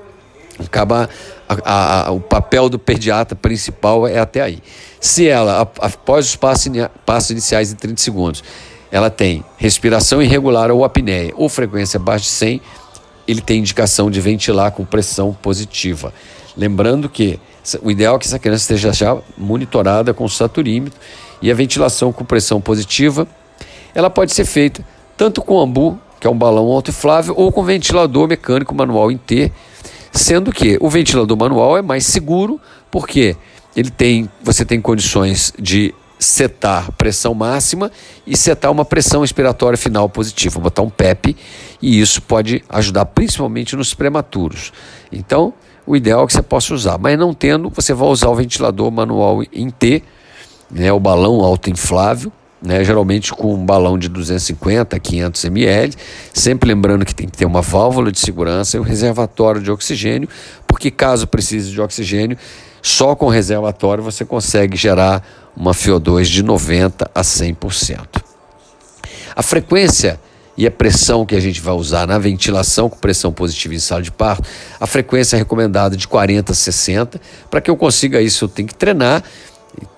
Acaba 0.59 1.09
a, 1.49 2.07
a, 2.07 2.11
o 2.11 2.19
papel 2.19 2.69
do 2.69 2.77
pediatra 2.77 3.35
principal 3.35 4.07
é 4.07 4.19
até 4.19 4.41
aí. 4.41 4.59
Se 4.99 5.27
ela, 5.27 5.61
após 5.61 6.27
os 6.27 6.35
passos, 6.35 6.71
passos 7.05 7.31
iniciais 7.31 7.71
em 7.71 7.75
30 7.75 8.01
segundos, 8.01 8.43
ela 8.91 9.09
tem 9.09 9.43
respiração 9.57 10.21
irregular 10.21 10.69
ou 10.69 10.83
apneia 10.83 11.33
ou 11.35 11.49
frequência 11.49 11.97
abaixo 11.97 12.25
de 12.25 12.31
100, 12.31 12.61
ele 13.27 13.41
tem 13.41 13.59
indicação 13.59 14.11
de 14.11 14.19
ventilar 14.19 14.71
com 14.71 14.85
pressão 14.85 15.33
positiva. 15.33 16.13
Lembrando 16.55 17.09
que 17.09 17.39
o 17.81 17.89
ideal 17.89 18.15
é 18.15 18.19
que 18.19 18.27
essa 18.27 18.39
criança 18.39 18.63
esteja 18.63 18.91
já 18.91 19.17
monitorada 19.37 20.13
com 20.13 20.27
saturímetro 20.27 20.99
e 21.41 21.51
a 21.51 21.55
ventilação 21.55 22.11
com 22.11 22.23
pressão 22.23 22.61
positiva, 22.61 23.27
ela 23.93 24.09
pode 24.09 24.33
ser 24.33 24.45
feita 24.45 24.85
tanto 25.17 25.41
com 25.41 25.59
ambu 25.59 25.99
que 26.21 26.27
é 26.27 26.29
um 26.29 26.37
balão 26.37 26.67
autoinflável, 26.67 27.33
ou 27.35 27.51
com 27.51 27.63
ventilador 27.63 28.27
mecânico 28.27 28.75
manual 28.75 29.11
em 29.11 29.17
T, 29.17 29.51
sendo 30.11 30.51
que 30.51 30.77
o 30.79 30.87
ventilador 30.87 31.35
manual 31.35 31.75
é 31.79 31.81
mais 31.81 32.05
seguro, 32.05 32.61
porque 32.91 33.35
ele 33.75 33.89
tem, 33.89 34.29
você 34.43 34.63
tem 34.63 34.79
condições 34.79 35.51
de 35.57 35.95
setar 36.19 36.91
pressão 36.91 37.33
máxima 37.33 37.91
e 38.27 38.37
setar 38.37 38.71
uma 38.71 38.85
pressão 38.85 39.23
expiratória 39.23 39.75
final 39.75 40.07
positiva, 40.07 40.59
botar 40.59 40.83
um 40.83 40.91
PEP, 40.91 41.35
e 41.81 41.99
isso 41.99 42.21
pode 42.21 42.63
ajudar 42.69 43.05
principalmente 43.05 43.75
nos 43.75 43.95
prematuros. 43.95 44.71
Então, 45.11 45.51
o 45.87 45.95
ideal 45.95 46.23
é 46.23 46.27
que 46.27 46.33
você 46.33 46.43
possa 46.43 46.75
usar, 46.75 46.99
mas 46.99 47.17
não 47.17 47.33
tendo, 47.33 47.71
você 47.71 47.95
vai 47.95 48.07
usar 48.07 48.29
o 48.29 48.35
ventilador 48.35 48.91
manual 48.91 49.41
em 49.51 49.71
T, 49.71 50.03
né, 50.71 50.91
o 50.91 50.99
balão 50.99 51.41
autoinflável, 51.41 52.31
né, 52.61 52.83
geralmente 52.83 53.33
com 53.33 53.53
um 53.55 53.65
balão 53.65 53.97
de 53.97 54.07
250 54.07 54.95
a 54.95 54.99
500 54.99 55.45
ml, 55.45 55.95
sempre 56.33 56.69
lembrando 56.69 57.05
que 57.05 57.15
tem 57.15 57.27
que 57.27 57.37
ter 57.37 57.45
uma 57.45 57.61
válvula 57.61 58.11
de 58.11 58.19
segurança 58.19 58.77
e 58.77 58.79
um 58.79 58.83
reservatório 58.83 59.61
de 59.61 59.71
oxigênio, 59.71 60.29
porque 60.67 60.91
caso 60.91 61.27
precise 61.27 61.71
de 61.71 61.81
oxigênio, 61.81 62.37
só 62.81 63.15
com 63.15 63.27
reservatório 63.27 64.03
você 64.03 64.23
consegue 64.23 64.77
gerar 64.77 65.23
uma 65.55 65.71
FO2 65.71 66.23
de 66.25 66.43
90 66.43 67.09
a 67.13 67.21
100%. 67.21 68.21
A 69.35 69.43
frequência 69.43 70.19
e 70.57 70.67
a 70.67 70.71
pressão 70.71 71.25
que 71.25 71.35
a 71.35 71.39
gente 71.39 71.61
vai 71.61 71.73
usar 71.73 72.05
na 72.05 72.17
ventilação 72.19 72.89
com 72.89 72.97
pressão 72.97 73.31
positiva 73.31 73.73
em 73.73 73.79
sala 73.79 74.01
de 74.01 74.11
parto, 74.11 74.47
a 74.79 74.85
frequência 74.85 75.35
é 75.35 75.39
recomendada 75.39 75.95
de 75.95 76.07
40 76.07 76.51
a 76.51 76.55
60. 76.55 77.21
Para 77.49 77.61
que 77.61 77.71
eu 77.71 77.77
consiga 77.77 78.21
isso, 78.21 78.45
eu 78.45 78.49
tenho 78.49 78.67
que 78.67 78.75
treinar 78.75 79.23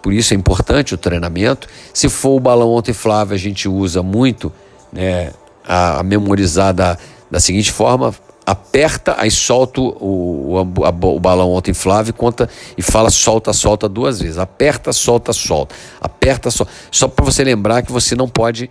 por 0.01 0.13
isso 0.13 0.33
é 0.33 0.37
importante 0.37 0.93
o 0.93 0.97
treinamento. 0.97 1.67
Se 1.93 2.09
for 2.09 2.35
o 2.35 2.39
balão 2.39 2.77
antiflável, 2.77 3.35
a 3.35 3.39
gente 3.39 3.67
usa 3.67 4.03
muito 4.03 4.51
né, 4.91 5.31
a, 5.65 5.99
a 5.99 6.03
memorizar 6.03 6.73
da, 6.73 6.97
da 7.29 7.39
seguinte 7.39 7.71
forma: 7.71 8.13
aperta, 8.45 9.15
aí 9.17 9.31
solta 9.31 9.81
o, 9.81 9.93
o, 9.95 10.85
a, 10.85 10.89
o 10.89 11.19
balão 11.19 11.57
anti-inflável 11.57 12.13
conta 12.13 12.49
e 12.77 12.81
fala 12.81 13.09
solta, 13.09 13.53
solta 13.53 13.87
duas 13.89 14.19
vezes. 14.19 14.37
Aperta, 14.37 14.91
solta, 14.93 15.33
solta. 15.33 15.75
Aperta, 16.01 16.51
solta. 16.51 16.71
Só 16.91 17.07
para 17.07 17.25
você 17.25 17.43
lembrar 17.43 17.81
que 17.81 17.91
você 17.91 18.15
não 18.15 18.27
pode 18.27 18.69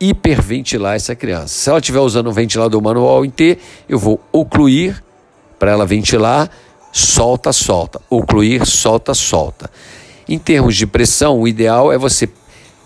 hiperventilar 0.00 0.96
essa 0.96 1.14
criança. 1.14 1.48
Se 1.48 1.70
ela 1.70 1.78
estiver 1.78 2.00
usando 2.00 2.28
um 2.28 2.32
ventilador 2.32 2.80
manual 2.82 3.24
em 3.24 3.30
T, 3.30 3.58
eu 3.88 3.98
vou 3.98 4.20
ocluir 4.32 5.02
para 5.58 5.70
ela 5.70 5.86
ventilar, 5.86 6.50
solta, 6.92 7.52
solta. 7.52 8.00
Ocluir, 8.10 8.66
solta, 8.66 9.14
solta. 9.14 9.70
Em 10.28 10.38
termos 10.38 10.76
de 10.76 10.86
pressão, 10.86 11.40
o 11.40 11.48
ideal 11.48 11.92
é 11.92 11.98
você 11.98 12.28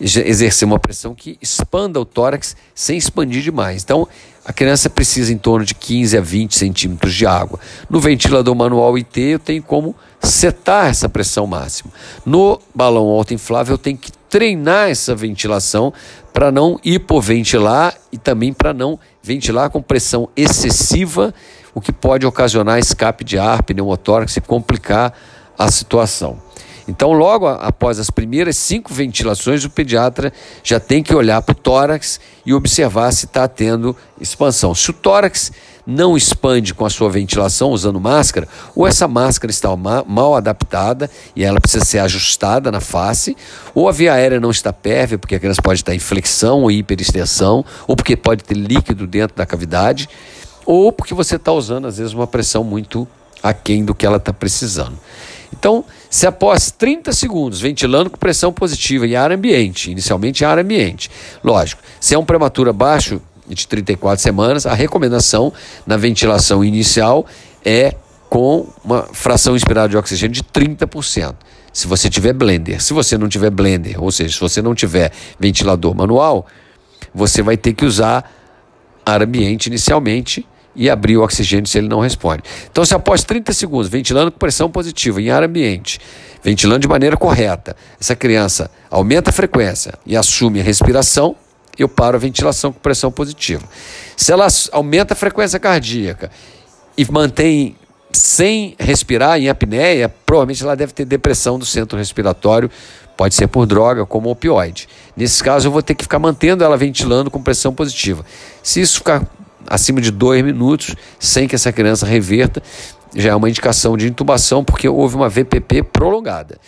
exercer 0.00 0.66
uma 0.66 0.78
pressão 0.78 1.14
que 1.14 1.36
expanda 1.42 2.00
o 2.00 2.04
tórax 2.04 2.56
sem 2.74 2.96
expandir 2.96 3.42
demais. 3.42 3.82
Então, 3.82 4.06
a 4.44 4.52
criança 4.52 4.88
precisa 4.88 5.32
em 5.32 5.38
torno 5.38 5.64
de 5.64 5.74
15 5.74 6.16
a 6.16 6.20
20 6.20 6.56
centímetros 6.56 7.14
de 7.14 7.26
água. 7.26 7.58
No 7.90 8.00
ventilador 8.00 8.54
manual 8.54 8.96
IT, 8.96 9.20
eu 9.20 9.38
tenho 9.38 9.62
como 9.62 9.94
setar 10.20 10.86
essa 10.86 11.08
pressão 11.08 11.46
máxima. 11.46 11.90
No 12.24 12.60
balão 12.74 13.08
autoinflável, 13.08 13.74
eu 13.74 13.78
tenho 13.78 13.98
que 13.98 14.10
treinar 14.30 14.88
essa 14.88 15.14
ventilação 15.14 15.92
para 16.32 16.52
não 16.52 16.78
hipoventilar 16.84 17.94
e 18.12 18.18
também 18.18 18.52
para 18.52 18.72
não 18.72 18.98
ventilar 19.22 19.70
com 19.70 19.82
pressão 19.82 20.28
excessiva, 20.36 21.34
o 21.74 21.80
que 21.80 21.92
pode 21.92 22.24
ocasionar 22.24 22.78
escape 22.78 23.24
de 23.24 23.38
ar, 23.38 23.62
pneumotórax 23.62 24.36
e 24.36 24.40
complicar 24.40 25.12
a 25.58 25.70
situação. 25.70 26.38
Então, 26.88 27.12
logo 27.12 27.46
após 27.46 27.98
as 27.98 28.08
primeiras 28.08 28.56
cinco 28.56 28.94
ventilações, 28.94 29.62
o 29.62 29.70
pediatra 29.70 30.32
já 30.64 30.80
tem 30.80 31.02
que 31.02 31.14
olhar 31.14 31.42
para 31.42 31.52
o 31.52 31.54
tórax 31.54 32.18
e 32.46 32.54
observar 32.54 33.12
se 33.12 33.26
está 33.26 33.46
tendo 33.46 33.94
expansão. 34.18 34.74
Se 34.74 34.90
o 34.90 34.94
tórax 34.94 35.52
não 35.86 36.16
expande 36.16 36.72
com 36.72 36.86
a 36.86 36.90
sua 36.90 37.10
ventilação 37.10 37.70
usando 37.70 38.00
máscara, 38.00 38.48
ou 38.74 38.86
essa 38.86 39.06
máscara 39.06 39.50
está 39.50 39.74
mal 39.76 40.34
adaptada 40.34 41.10
e 41.36 41.44
ela 41.44 41.60
precisa 41.60 41.84
ser 41.84 41.98
ajustada 41.98 42.70
na 42.70 42.80
face, 42.80 43.36
ou 43.74 43.88
a 43.88 43.92
via 43.92 44.14
aérea 44.14 44.40
não 44.40 44.50
está 44.50 44.72
pérvia, 44.72 45.18
porque 45.18 45.34
a 45.34 45.38
criança 45.38 45.60
pode 45.62 45.80
estar 45.80 45.94
em 45.94 45.98
flexão 45.98 46.62
ou 46.62 46.70
hiperextensão, 46.70 47.64
ou 47.86 47.94
porque 47.94 48.16
pode 48.16 48.44
ter 48.44 48.54
líquido 48.54 49.06
dentro 49.06 49.36
da 49.36 49.44
cavidade, 49.44 50.08
ou 50.64 50.90
porque 50.90 51.14
você 51.14 51.36
está 51.36 51.52
usando, 51.52 51.86
às 51.86 51.98
vezes, 51.98 52.12
uma 52.12 52.26
pressão 52.26 52.64
muito 52.64 53.08
aquém 53.42 53.84
do 53.84 53.94
que 53.94 54.04
ela 54.04 54.18
está 54.18 54.32
precisando. 54.32 54.98
Então, 55.50 55.84
se 56.10 56.26
após 56.26 56.70
30 56.70 57.12
segundos 57.12 57.60
ventilando 57.60 58.10
com 58.10 58.16
pressão 58.16 58.52
positiva 58.52 59.06
e 59.06 59.14
ar 59.14 59.30
ambiente, 59.30 59.90
inicialmente 59.90 60.44
ar 60.44 60.58
ambiente, 60.58 61.10
lógico, 61.42 61.82
se 62.00 62.14
é 62.14 62.18
um 62.18 62.24
prematuro 62.24 62.70
abaixo 62.70 63.20
de 63.46 63.66
34 63.66 64.22
semanas, 64.22 64.66
a 64.66 64.74
recomendação 64.74 65.52
na 65.86 65.96
ventilação 65.96 66.64
inicial 66.64 67.26
é 67.64 67.94
com 68.28 68.66
uma 68.84 69.04
fração 69.12 69.56
inspirada 69.56 69.88
de 69.88 69.96
oxigênio 69.96 70.34
de 70.34 70.42
30%. 70.42 71.34
Se 71.72 71.86
você 71.86 72.10
tiver 72.10 72.32
blender, 72.32 72.82
se 72.82 72.92
você 72.92 73.16
não 73.16 73.28
tiver 73.28 73.50
blender, 73.50 74.02
ou 74.02 74.10
seja, 74.10 74.34
se 74.34 74.40
você 74.40 74.60
não 74.60 74.74
tiver 74.74 75.12
ventilador 75.38 75.94
manual, 75.94 76.46
você 77.14 77.42
vai 77.42 77.56
ter 77.56 77.72
que 77.72 77.84
usar 77.84 78.30
ar 79.04 79.22
ambiente 79.22 79.66
inicialmente 79.66 80.46
e 80.78 80.88
abrir 80.88 81.16
o 81.16 81.22
oxigênio 81.24 81.66
se 81.66 81.76
ele 81.76 81.88
não 81.88 81.98
responde. 81.98 82.44
Então, 82.70 82.84
se 82.84 82.94
após 82.94 83.24
30 83.24 83.52
segundos, 83.52 83.88
ventilando 83.88 84.30
com 84.30 84.38
pressão 84.38 84.70
positiva 84.70 85.20
em 85.20 85.28
ar 85.28 85.42
ambiente, 85.42 85.98
ventilando 86.40 86.78
de 86.78 86.88
maneira 86.88 87.16
correta, 87.16 87.76
essa 88.00 88.14
criança 88.14 88.70
aumenta 88.88 89.30
a 89.30 89.32
frequência 89.32 89.94
e 90.06 90.16
assume 90.16 90.60
a 90.60 90.62
respiração, 90.62 91.34
eu 91.76 91.88
paro 91.88 92.16
a 92.16 92.20
ventilação 92.20 92.72
com 92.72 92.78
pressão 92.78 93.10
positiva. 93.10 93.64
Se 94.16 94.30
ela 94.32 94.46
aumenta 94.70 95.14
a 95.14 95.16
frequência 95.16 95.58
cardíaca 95.58 96.30
e 96.96 97.04
mantém 97.10 97.76
sem 98.12 98.76
respirar 98.78 99.38
em 99.38 99.48
apneia, 99.48 100.08
provavelmente 100.24 100.62
ela 100.62 100.76
deve 100.76 100.92
ter 100.92 101.04
depressão 101.04 101.58
do 101.58 101.66
centro 101.66 101.98
respiratório, 101.98 102.70
pode 103.16 103.34
ser 103.34 103.48
por 103.48 103.66
droga, 103.66 104.06
como 104.06 104.30
opioide. 104.30 104.88
Nesse 105.16 105.42
caso, 105.42 105.66
eu 105.66 105.72
vou 105.72 105.82
ter 105.82 105.96
que 105.96 106.04
ficar 106.04 106.20
mantendo 106.20 106.62
ela 106.62 106.76
ventilando 106.76 107.30
com 107.32 107.42
pressão 107.42 107.74
positiva. 107.74 108.24
Se 108.62 108.80
isso 108.80 108.98
ficar 108.98 109.26
acima 109.68 110.00
de 110.00 110.10
dois 110.10 110.42
minutos, 110.42 110.96
sem 111.18 111.46
que 111.46 111.54
essa 111.54 111.72
criança 111.72 112.06
reverta, 112.06 112.62
já 113.14 113.30
é 113.30 113.34
uma 113.34 113.48
indicação 113.48 113.96
de 113.96 114.08
intubação, 114.08 114.64
porque 114.64 114.88
houve 114.88 115.16
uma 115.16 115.28
VPP 115.28 115.82
prolongada. 115.84 116.58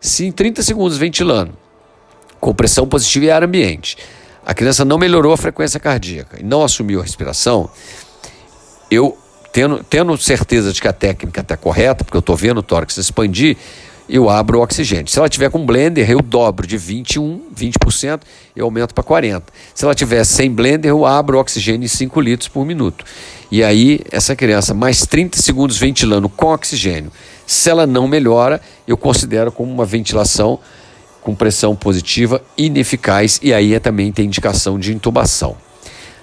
Se 0.00 0.26
em 0.26 0.32
30 0.32 0.62
segundos 0.62 0.96
ventilando, 0.96 1.52
com 2.40 2.54
pressão 2.54 2.86
positiva 2.86 3.26
e 3.26 3.30
ar 3.30 3.42
ambiente, 3.42 3.96
a 4.44 4.54
criança 4.54 4.84
não 4.84 4.98
melhorou 4.98 5.32
a 5.32 5.36
frequência 5.36 5.78
cardíaca 5.78 6.38
e 6.40 6.44
não 6.44 6.62
assumiu 6.64 7.00
a 7.00 7.02
respiração, 7.02 7.68
eu, 8.90 9.16
tendo, 9.52 9.84
tendo 9.84 10.16
certeza 10.16 10.72
de 10.72 10.80
que 10.80 10.88
a 10.88 10.92
técnica 10.92 11.40
está 11.40 11.56
correta, 11.56 12.04
porque 12.04 12.16
eu 12.16 12.20
estou 12.20 12.36
vendo 12.36 12.58
o 12.58 12.62
tórax 12.62 12.96
expandir, 12.96 13.56
eu 14.08 14.30
abro 14.30 14.58
o 14.58 14.62
oxigênio. 14.62 15.08
Se 15.08 15.18
ela 15.18 15.28
tiver 15.28 15.50
com 15.50 15.64
blender, 15.66 16.10
eu 16.10 16.22
dobro 16.22 16.66
de 16.66 16.78
21, 16.78 17.42
20%, 17.54 18.22
eu 18.56 18.64
aumento 18.64 18.94
para 18.94 19.04
40%. 19.04 19.42
Se 19.74 19.84
ela 19.84 19.94
tiver 19.94 20.24
sem 20.24 20.50
blender, 20.50 20.90
eu 20.90 21.04
abro 21.04 21.36
o 21.36 21.40
oxigênio 21.40 21.84
em 21.84 21.88
5 21.88 22.20
litros 22.20 22.48
por 22.48 22.64
minuto. 22.64 23.04
E 23.50 23.62
aí, 23.62 24.00
essa 24.10 24.34
criança, 24.34 24.72
mais 24.72 25.04
30 25.06 25.40
segundos 25.40 25.76
ventilando 25.76 26.28
com 26.28 26.52
oxigênio. 26.52 27.12
Se 27.46 27.68
ela 27.68 27.86
não 27.86 28.08
melhora, 28.08 28.60
eu 28.86 28.96
considero 28.96 29.52
como 29.52 29.72
uma 29.72 29.84
ventilação 29.84 30.58
com 31.20 31.34
pressão 31.34 31.76
positiva 31.76 32.40
ineficaz 32.56 33.38
e 33.42 33.52
aí 33.52 33.74
é 33.74 33.80
também 33.80 34.10
tem 34.12 34.26
indicação 34.26 34.78
de 34.78 34.94
intubação. 34.94 35.56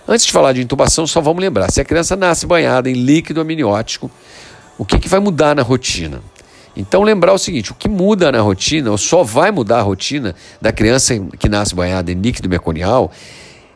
Antes 0.07 0.25
de 0.25 0.31
falar 0.31 0.53
de 0.53 0.61
intubação, 0.61 1.05
só 1.07 1.19
vamos 1.19 1.41
lembrar: 1.41 1.71
se 1.71 1.81
a 1.81 1.85
criança 1.85 2.15
nasce 2.15 2.45
banhada 2.45 2.89
em 2.89 2.93
líquido 2.93 3.41
amniótico, 3.41 4.09
o 4.77 4.85
que, 4.85 4.99
que 4.99 5.09
vai 5.09 5.19
mudar 5.19 5.55
na 5.55 5.61
rotina? 5.61 6.21
Então, 6.75 7.03
lembrar 7.03 7.33
o 7.33 7.37
seguinte: 7.37 7.71
o 7.71 7.75
que 7.75 7.87
muda 7.87 8.31
na 8.31 8.41
rotina, 8.41 8.91
ou 8.91 8.97
só 8.97 9.23
vai 9.23 9.51
mudar 9.51 9.79
a 9.79 9.81
rotina 9.81 10.35
da 10.61 10.71
criança 10.71 11.17
que 11.39 11.47
nasce 11.47 11.73
banhada 11.73 12.11
em 12.11 12.15
líquido 12.15 12.49
meconial, 12.49 13.11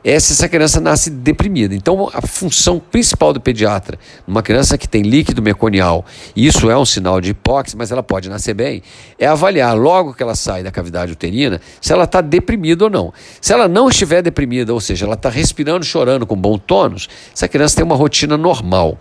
é 0.03 0.19
se 0.19 0.31
essa 0.31 0.47
criança 0.47 0.79
nasce 0.79 1.09
deprimida. 1.09 1.75
Então, 1.75 2.09
a 2.13 2.21
função 2.21 2.79
principal 2.79 3.33
do 3.33 3.41
pediatra, 3.41 3.99
numa 4.25 4.41
criança 4.41 4.77
que 4.77 4.87
tem 4.87 5.01
líquido 5.01 5.41
meconial, 5.41 6.05
e 6.35 6.47
isso 6.47 6.69
é 6.69 6.77
um 6.77 6.85
sinal 6.85 7.19
de 7.19 7.31
hipóxia, 7.31 7.77
mas 7.77 7.91
ela 7.91 8.01
pode 8.01 8.29
nascer 8.29 8.53
bem, 8.53 8.81
é 9.17 9.27
avaliar 9.27 9.77
logo 9.77 10.13
que 10.13 10.23
ela 10.23 10.35
sai 10.35 10.63
da 10.63 10.71
cavidade 10.71 11.11
uterina 11.11 11.59
se 11.81 11.91
ela 11.91 12.05
está 12.05 12.21
deprimida 12.21 12.85
ou 12.85 12.89
não. 12.89 13.13
Se 13.41 13.51
ela 13.51 13.67
não 13.67 13.89
estiver 13.89 14.21
deprimida, 14.21 14.73
ou 14.73 14.79
seja, 14.79 15.05
ela 15.05 15.15
está 15.15 15.29
respirando, 15.29 15.83
chorando 15.83 16.25
com 16.25 16.35
bom 16.35 16.57
tônus, 16.57 17.09
essa 17.33 17.47
criança 17.47 17.75
tem 17.75 17.85
uma 17.85 17.95
rotina 17.95 18.37
normal. 18.37 18.97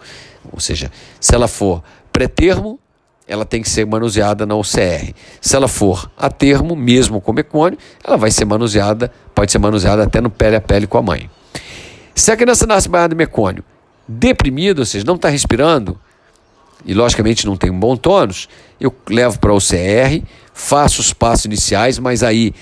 Ou 0.50 0.61
seja, 0.61 0.90
se 1.21 1.35
ela 1.35 1.47
for 1.47 1.83
pré-termo, 2.12 2.81
ela 3.29 3.45
tem 3.45 3.61
que 3.61 3.69
ser 3.69 3.87
manuseada 3.87 4.47
na 4.47 4.57
OCR. 4.57 5.13
Se 5.41 5.55
ela 5.55 5.69
for 5.69 6.11
a 6.17 6.31
termo, 6.31 6.75
mesmo 6.75 7.21
com 7.21 7.33
mecônio, 7.33 7.79
ela 8.03 8.17
vai 8.17 8.31
ser 8.31 8.47
manuseada, 8.47 9.13
pode 9.35 9.53
ser 9.53 9.59
manuseada 9.59 10.03
até 10.03 10.21
no 10.21 10.31
pele 10.31 10.57
a 10.57 10.61
pele 10.61 10.87
com 10.87 10.97
a 10.97 11.03
mãe. 11.03 11.31
Se 12.15 12.33
a 12.33 12.37
criança 12.37 12.67
nasce 12.67 12.89
banhada 12.89 13.11
de 13.11 13.19
mecônio, 13.19 13.63
deprimida, 14.09 14.81
ou 14.81 14.87
seja, 14.87 15.05
não 15.05 15.17
está 15.17 15.29
respirando, 15.29 16.01
e 16.85 16.95
logicamente 16.95 17.45
não 17.47 17.57
tem 17.57 17.71
um 17.71 17.79
bom 17.79 17.97
tônus, 17.97 18.49
eu 18.81 18.95
levo 19.09 19.39
para 19.39 19.51
a 19.51 19.55
OCR, 19.55 20.25
faço 20.55 21.01
os 21.01 21.13
passos 21.13 21.45
iniciais, 21.45 21.99
mas 21.99 22.23
aí 22.23 22.55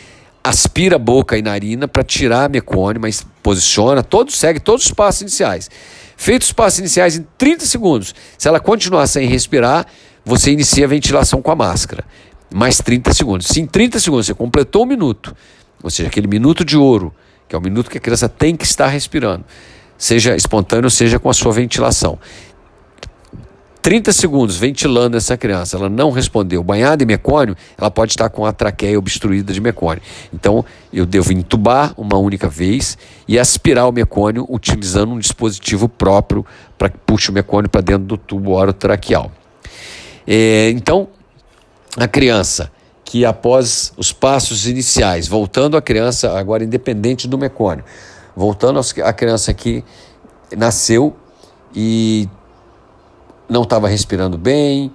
aspira 0.43 0.99
boca 0.99 1.39
e 1.39 1.43
narina 1.43 1.87
para 1.87 2.03
tirar 2.03 2.45
a 2.45 2.49
mecônio, 2.49 3.01
mas 3.01 3.25
posiciona, 3.43 4.03
todo, 4.03 4.33
segue 4.33 4.59
todos 4.59 4.87
os 4.87 4.93
passos 4.93 5.23
iniciais. 5.23 5.71
Feitos 6.17 6.49
os 6.49 6.53
passos 6.53 6.79
iniciais 6.79 7.17
em 7.17 7.27
30 7.39 7.67
segundos, 7.67 8.15
se 8.37 8.49
ela 8.49 8.59
continuar 8.59 9.07
sem 9.07 9.29
respirar, 9.29 9.87
você 10.27 10.51
inicia 10.51 10.85
a 10.85 10.89
ventilação 10.89 11.41
com 11.41 11.53
a 11.53 11.55
máscara. 11.55 12.05
Mais 12.53 12.79
30 12.79 13.15
segundos. 13.15 13.47
Se 13.47 13.61
em 13.61 13.67
30 13.67 14.01
segundos 14.01 14.27
você 14.27 14.35
completou 14.35 14.83
um 14.83 14.87
minuto, 14.87 15.35
ou 15.81 15.89
seja, 15.89 16.09
aquele 16.09 16.27
minuto 16.27 16.65
de 16.65 16.77
ouro, 16.77 17.15
que 17.49 17.55
é 17.55 17.59
o 17.59 17.63
minuto 17.63 17.89
que 17.89 17.97
a 17.97 18.01
criança 18.01 18.29
tem 18.29 18.57
que 18.57 18.65
estar 18.65 18.89
respirando, 18.89 19.45
seja 19.97 20.35
espontâneo, 20.35 20.91
seja 20.91 21.21
com 21.21 21.31
a 21.31 21.35
sua 21.35 21.53
ventilação. 21.53 22.19
30 23.81 24.13
segundos 24.13 24.57
ventilando 24.57 25.17
essa 25.17 25.37
criança, 25.37 25.77
ela 25.77 25.89
não 25.89 26.11
respondeu, 26.11 26.61
banhada 26.61 27.05
em 27.05 27.07
mecônio, 27.07 27.57
ela 27.79 27.89
pode 27.89 28.11
estar 28.11 28.29
com 28.29 28.45
a 28.45 28.53
traqueia 28.53 28.99
obstruída 28.99 29.53
de 29.53 29.61
mecônio. 29.61 30.03
Então, 30.35 30.65
eu 30.93 31.07
devo 31.07 31.33
entubar 31.33 31.95
uma 31.97 32.19
única 32.19 32.49
vez 32.49 32.99
e 33.29 33.39
aspirar 33.39 33.89
o 33.89 33.93
mecônio 33.93 34.45
utilizando 34.49 35.13
um 35.13 35.21
dispositivo 35.21 35.89
próprio 35.89 36.45
para 36.77 36.89
que 36.89 36.99
puxe 36.99 37.31
o 37.31 37.33
mecônio 37.33 37.71
para 37.71 37.81
dentro 37.81 38.07
do 38.07 38.19
tubo 38.19 38.55
orotraqueal. 38.55 39.31
É, 40.27 40.71
então, 40.71 41.09
a 41.97 42.09
criança 42.09 42.71
que 43.05 43.25
após 43.25 43.93
os 43.97 44.13
passos 44.13 44.67
iniciais, 44.67 45.29
voltando 45.29 45.77
a 45.77 45.83
criança, 45.83 46.37
agora 46.37 46.65
independente 46.65 47.29
do 47.29 47.39
mecônio, 47.39 47.85
voltando 48.35 48.81
a 49.05 49.13
criança 49.13 49.55
que 49.55 49.85
nasceu 50.57 51.15
e 51.75 52.29
não 53.49 53.63
estava 53.63 53.89
respirando 53.89 54.37
bem, 54.37 54.91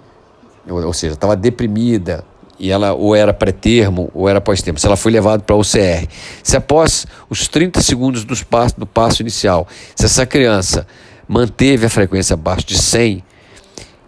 ou, 0.70 0.86
ou 0.86 0.94
seja, 0.94 1.14
estava 1.14 1.38
deprimida, 1.38 2.26
e 2.60 2.70
ela 2.70 2.94
ou 2.94 3.16
era 3.16 3.34
pré-termo 3.34 4.12
ou 4.14 4.30
era 4.30 4.40
pós-termo, 4.40 4.78
se 4.78 4.86
ela 4.86 4.96
foi 4.96 5.12
levada 5.12 5.42
para 5.42 5.56
o 5.56 5.62
UCR. 5.62 6.08
Se 6.44 6.56
após 6.56 7.08
os 7.28 7.48
30 7.48 7.82
segundos 7.82 8.24
dos 8.24 8.44
passo, 8.44 8.80
do 8.80 8.86
passo 8.86 9.24
inicial, 9.24 9.68
se 9.96 10.06
essa 10.06 10.28
criança 10.28 10.86
manteve 11.28 11.88
a 11.88 11.90
frequência 11.90 12.36
abaixo 12.36 12.68
de 12.68 12.78
100, 12.78 13.24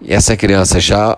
essa 0.08 0.36
criança 0.36 0.80
já 0.80 1.18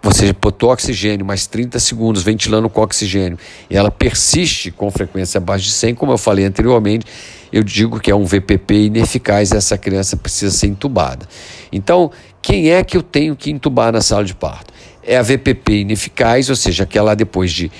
você 0.00 0.32
botou 0.32 0.70
oxigênio 0.70 1.26
mais 1.26 1.46
30 1.46 1.78
segundos 1.78 2.22
ventilando 2.22 2.68
com 2.68 2.80
oxigênio 2.80 3.38
e 3.68 3.76
ela 3.76 3.90
persiste 3.90 4.70
com 4.70 4.90
frequência 4.90 5.38
abaixo 5.38 5.64
de 5.64 5.72
100, 5.72 5.94
como 5.96 6.12
eu 6.12 6.18
falei 6.18 6.44
anteriormente, 6.44 7.04
eu 7.52 7.64
digo 7.64 7.98
que 7.98 8.10
é 8.10 8.14
um 8.14 8.24
VPP 8.24 8.86
ineficaz, 8.86 9.52
essa 9.52 9.76
criança 9.76 10.16
precisa 10.16 10.54
ser 10.54 10.68
entubada. 10.68 11.26
Então, 11.72 12.10
quem 12.40 12.70
é 12.70 12.84
que 12.84 12.96
eu 12.96 13.02
tenho 13.02 13.34
que 13.34 13.50
entubar 13.50 13.92
na 13.92 14.00
sala 14.00 14.24
de 14.24 14.34
parto? 14.34 14.72
É 15.02 15.16
a 15.16 15.22
VPP 15.22 15.80
ineficaz, 15.80 16.48
ou 16.48 16.56
seja, 16.56 16.84
aquela 16.84 17.14
depois 17.14 17.50
de 17.50 17.70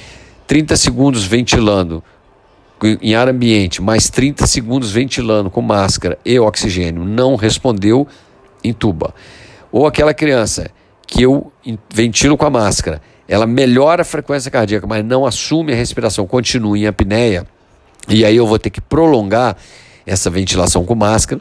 30 0.46 0.76
segundos 0.76 1.24
ventilando 1.24 2.02
em 3.02 3.14
ar 3.14 3.28
ambiente, 3.28 3.82
mais 3.82 4.08
30 4.08 4.46
segundos 4.46 4.90
ventilando 4.90 5.50
com 5.50 5.60
máscara 5.60 6.18
e 6.24 6.38
oxigênio, 6.38 7.04
não 7.04 7.36
respondeu, 7.36 8.06
entuba 8.64 9.14
ou 9.70 9.87
aquela 9.87 10.14
criança 10.14 10.70
que 11.07 11.22
eu 11.22 11.52
ventilo 11.92 12.37
com 12.37 12.44
a 12.44 12.50
máscara, 12.50 13.00
ela 13.26 13.46
melhora 13.46 14.02
a 14.02 14.04
frequência 14.04 14.50
cardíaca, 14.50 14.87
mas 14.87 15.04
não 15.04 15.26
assume 15.26 15.72
a 15.72 15.76
respiração, 15.76 16.26
continua 16.26 16.78
em 16.78 16.87
apneia, 16.87 17.46
e 18.09 18.24
aí 18.24 18.37
eu 18.37 18.46
vou 18.46 18.59
ter 18.59 18.70
que 18.70 18.81
prolongar 18.81 19.57
essa 20.07 20.31
ventilação 20.31 20.85
com 20.85 20.94
máscara, 20.94 21.40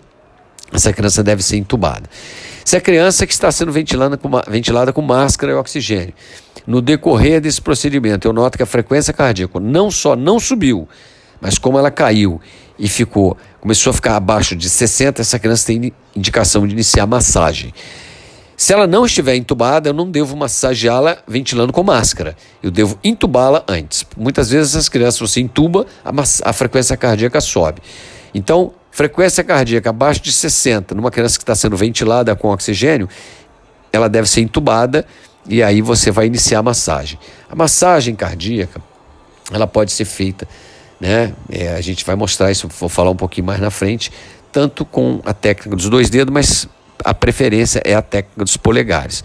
essa 0.72 0.92
criança 0.92 1.24
deve 1.24 1.42
ser 1.42 1.58
entubada. 1.58 2.10
Se 2.66 2.76
a 2.76 2.82
criança 2.82 3.26
que 3.26 3.32
está 3.32 3.50
sendo 3.50 3.72
ventilada 3.72 4.18
com, 4.18 4.30
ventilada 4.50 4.92
com 4.92 5.02
máscara 5.02 5.54
e 5.54 5.56
oxigênio, 5.56 6.14
no 6.66 6.82
decorrer 6.82 7.40
desse 7.40 7.62
procedimento, 7.62 8.28
eu 8.28 8.34
noto 8.34 8.58
que 8.58 8.64
a 8.64 8.66
frequência 8.66 9.14
cardíaca 9.14 9.58
não 9.58 9.90
só 9.90 10.18
não 10.18 10.38
subiu, 10.38 10.88
mas 11.40 11.58
como 11.58 11.80
ela 11.80 11.90
caiu 11.90 12.42
e 12.78 12.90
ficou, 12.90 13.38
começou 13.62 13.92
a 13.92 13.94
ficar 13.94 14.18
abaixo 14.18 14.54
de 14.56 14.70
60, 14.70 15.22
essa 15.22 15.40
criança 15.40 15.68
tem 15.68 15.94
indicação 16.14 16.68
de 16.68 16.74
iniciar 16.74 17.08
massagem. 17.08 17.74
Se 18.58 18.74
ela 18.74 18.88
não 18.88 19.06
estiver 19.06 19.36
entubada, 19.36 19.90
eu 19.90 19.94
não 19.94 20.10
devo 20.10 20.36
massageá-la 20.36 21.20
ventilando 21.28 21.72
com 21.72 21.84
máscara. 21.84 22.36
Eu 22.62 22.72
devo 22.72 22.98
entubá-la 23.04 23.64
antes. 23.68 24.04
Muitas 24.18 24.50
vezes 24.50 24.76
as 24.76 24.90
crianças, 24.90 25.20
você 25.20 25.40
entuba, 25.40 25.86
a, 26.04 26.12
a 26.50 26.54
frequência 26.54 26.98
cardíaca 26.98 27.40
sobe. 27.40 27.84
Então, 28.34 28.74
frequência 28.90 29.44
cardíaca 29.44 29.92
abaixo 29.92 30.24
de 30.24 30.32
60, 30.32 30.96
numa 30.96 31.12
criança 31.12 31.38
que 31.38 31.44
está 31.44 31.54
sendo 31.54 31.78
ventilada 31.78 32.36
com 32.36 32.48
oxigênio, 32.50 33.08
ela 33.94 34.10
deve 34.10 34.28
ser 34.28 34.42
entubada 34.42 35.06
e 35.48 35.62
aí 35.62 35.80
você 35.80 36.10
vai 36.10 36.26
iniciar 36.26 36.58
a 36.58 36.64
massagem. 36.64 37.20
A 37.48 37.56
massagem 37.56 38.16
cardíaca, 38.16 38.82
ela 39.52 39.68
pode 39.68 39.92
ser 39.92 40.06
feita, 40.06 40.48
né? 41.00 41.32
É, 41.48 41.76
a 41.76 41.82
gente 41.82 42.04
vai 42.04 42.16
mostrar 42.16 42.50
isso, 42.50 42.68
vou 42.68 42.90
falar 42.90 43.12
um 43.12 43.16
pouquinho 43.16 43.46
mais 43.46 43.60
na 43.60 43.70
frente, 43.70 44.12
tanto 44.52 44.84
com 44.84 45.22
a 45.24 45.32
técnica 45.32 45.76
dos 45.76 45.90
dois 45.90 46.10
dedos, 46.10 46.34
mas 46.34 46.68
a 47.04 47.14
preferência 47.14 47.82
é 47.84 47.94
a 47.94 48.02
técnica 48.02 48.44
dos 48.44 48.58
polegares. 48.58 49.24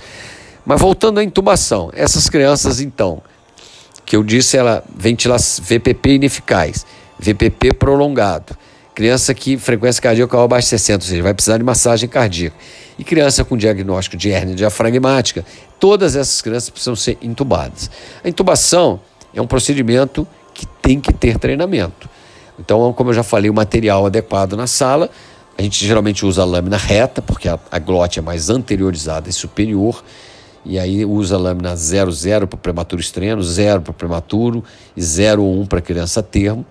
Mas 0.64 0.80
voltando 0.80 1.18
à 1.18 1.24
intubação, 1.24 1.90
essas 1.94 2.28
crianças 2.28 2.80
então, 2.80 3.20
que 4.04 4.16
eu 4.16 4.22
disse, 4.22 4.56
ela 4.56 4.84
ventila 4.94 5.36
VPP 5.38 6.14
ineficaz, 6.14 6.86
VPP 7.18 7.74
prolongado, 7.74 8.56
criança 8.94 9.34
que 9.34 9.56
frequência 9.56 10.00
cardíaca 10.02 10.42
abaixo 10.42 10.66
de 10.66 10.70
60, 10.70 11.04
ou 11.04 11.08
seja, 11.08 11.22
vai 11.22 11.34
precisar 11.34 11.58
de 11.58 11.64
massagem 11.64 12.08
cardíaca. 12.08 12.56
E 12.98 13.04
criança 13.04 13.44
com 13.44 13.56
diagnóstico 13.56 14.16
de 14.16 14.28
hernia 14.28 14.54
diafragmática, 14.54 15.44
todas 15.80 16.14
essas 16.14 16.40
crianças 16.40 16.70
precisam 16.70 16.94
ser 16.94 17.18
intubadas. 17.22 17.90
A 18.22 18.28
intubação 18.28 19.00
é 19.34 19.40
um 19.40 19.46
procedimento 19.46 20.26
que 20.54 20.66
tem 20.66 21.00
que 21.00 21.12
ter 21.12 21.38
treinamento. 21.38 22.08
Então, 22.58 22.92
como 22.92 23.10
eu 23.10 23.14
já 23.14 23.22
falei, 23.22 23.50
o 23.50 23.54
material 23.54 24.06
adequado 24.06 24.56
na 24.56 24.66
sala, 24.66 25.10
a 25.62 25.64
gente 25.64 25.86
geralmente 25.86 26.26
usa 26.26 26.42
a 26.42 26.44
lâmina 26.44 26.76
reta, 26.76 27.22
porque 27.22 27.48
a, 27.48 27.56
a 27.70 27.78
glote 27.78 28.18
é 28.18 28.22
mais 28.22 28.50
anteriorizada 28.50 29.30
e 29.30 29.32
superior. 29.32 30.02
E 30.64 30.76
aí 30.76 31.04
usa 31.04 31.36
a 31.36 31.38
lâmina 31.38 31.76
00 31.76 32.48
para 32.48 32.58
prematuro 32.58 33.00
estreno, 33.00 33.40
0 33.40 33.80
para 33.80 33.92
prematuro 33.92 34.64
e 34.96 35.00
0 35.00 35.42
ou 35.42 35.60
1 35.60 35.66
para 35.66 35.80
criança 35.80 36.20
termo. 36.20 36.66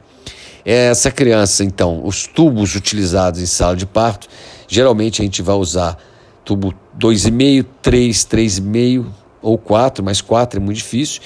Essa 0.65 1.10
criança, 1.10 1.63
então, 1.63 2.06
os 2.06 2.27
tubos 2.27 2.75
utilizados 2.75 3.41
em 3.41 3.45
sala 3.45 3.77
de 3.77 3.86
parto, 3.86 4.27
geralmente 4.67 5.21
a 5.21 5.25
gente 5.25 5.41
vai 5.41 5.56
usar 5.56 5.97
tubo 6.43 6.73
2,5, 6.99 7.65
3, 7.82 8.17
3,5 8.25 9.06
ou 9.41 9.58
4, 9.58 10.04
mas 10.04 10.19
4 10.19 10.60
é 10.60 10.63
muito 10.63 10.77
difícil. 10.77 11.21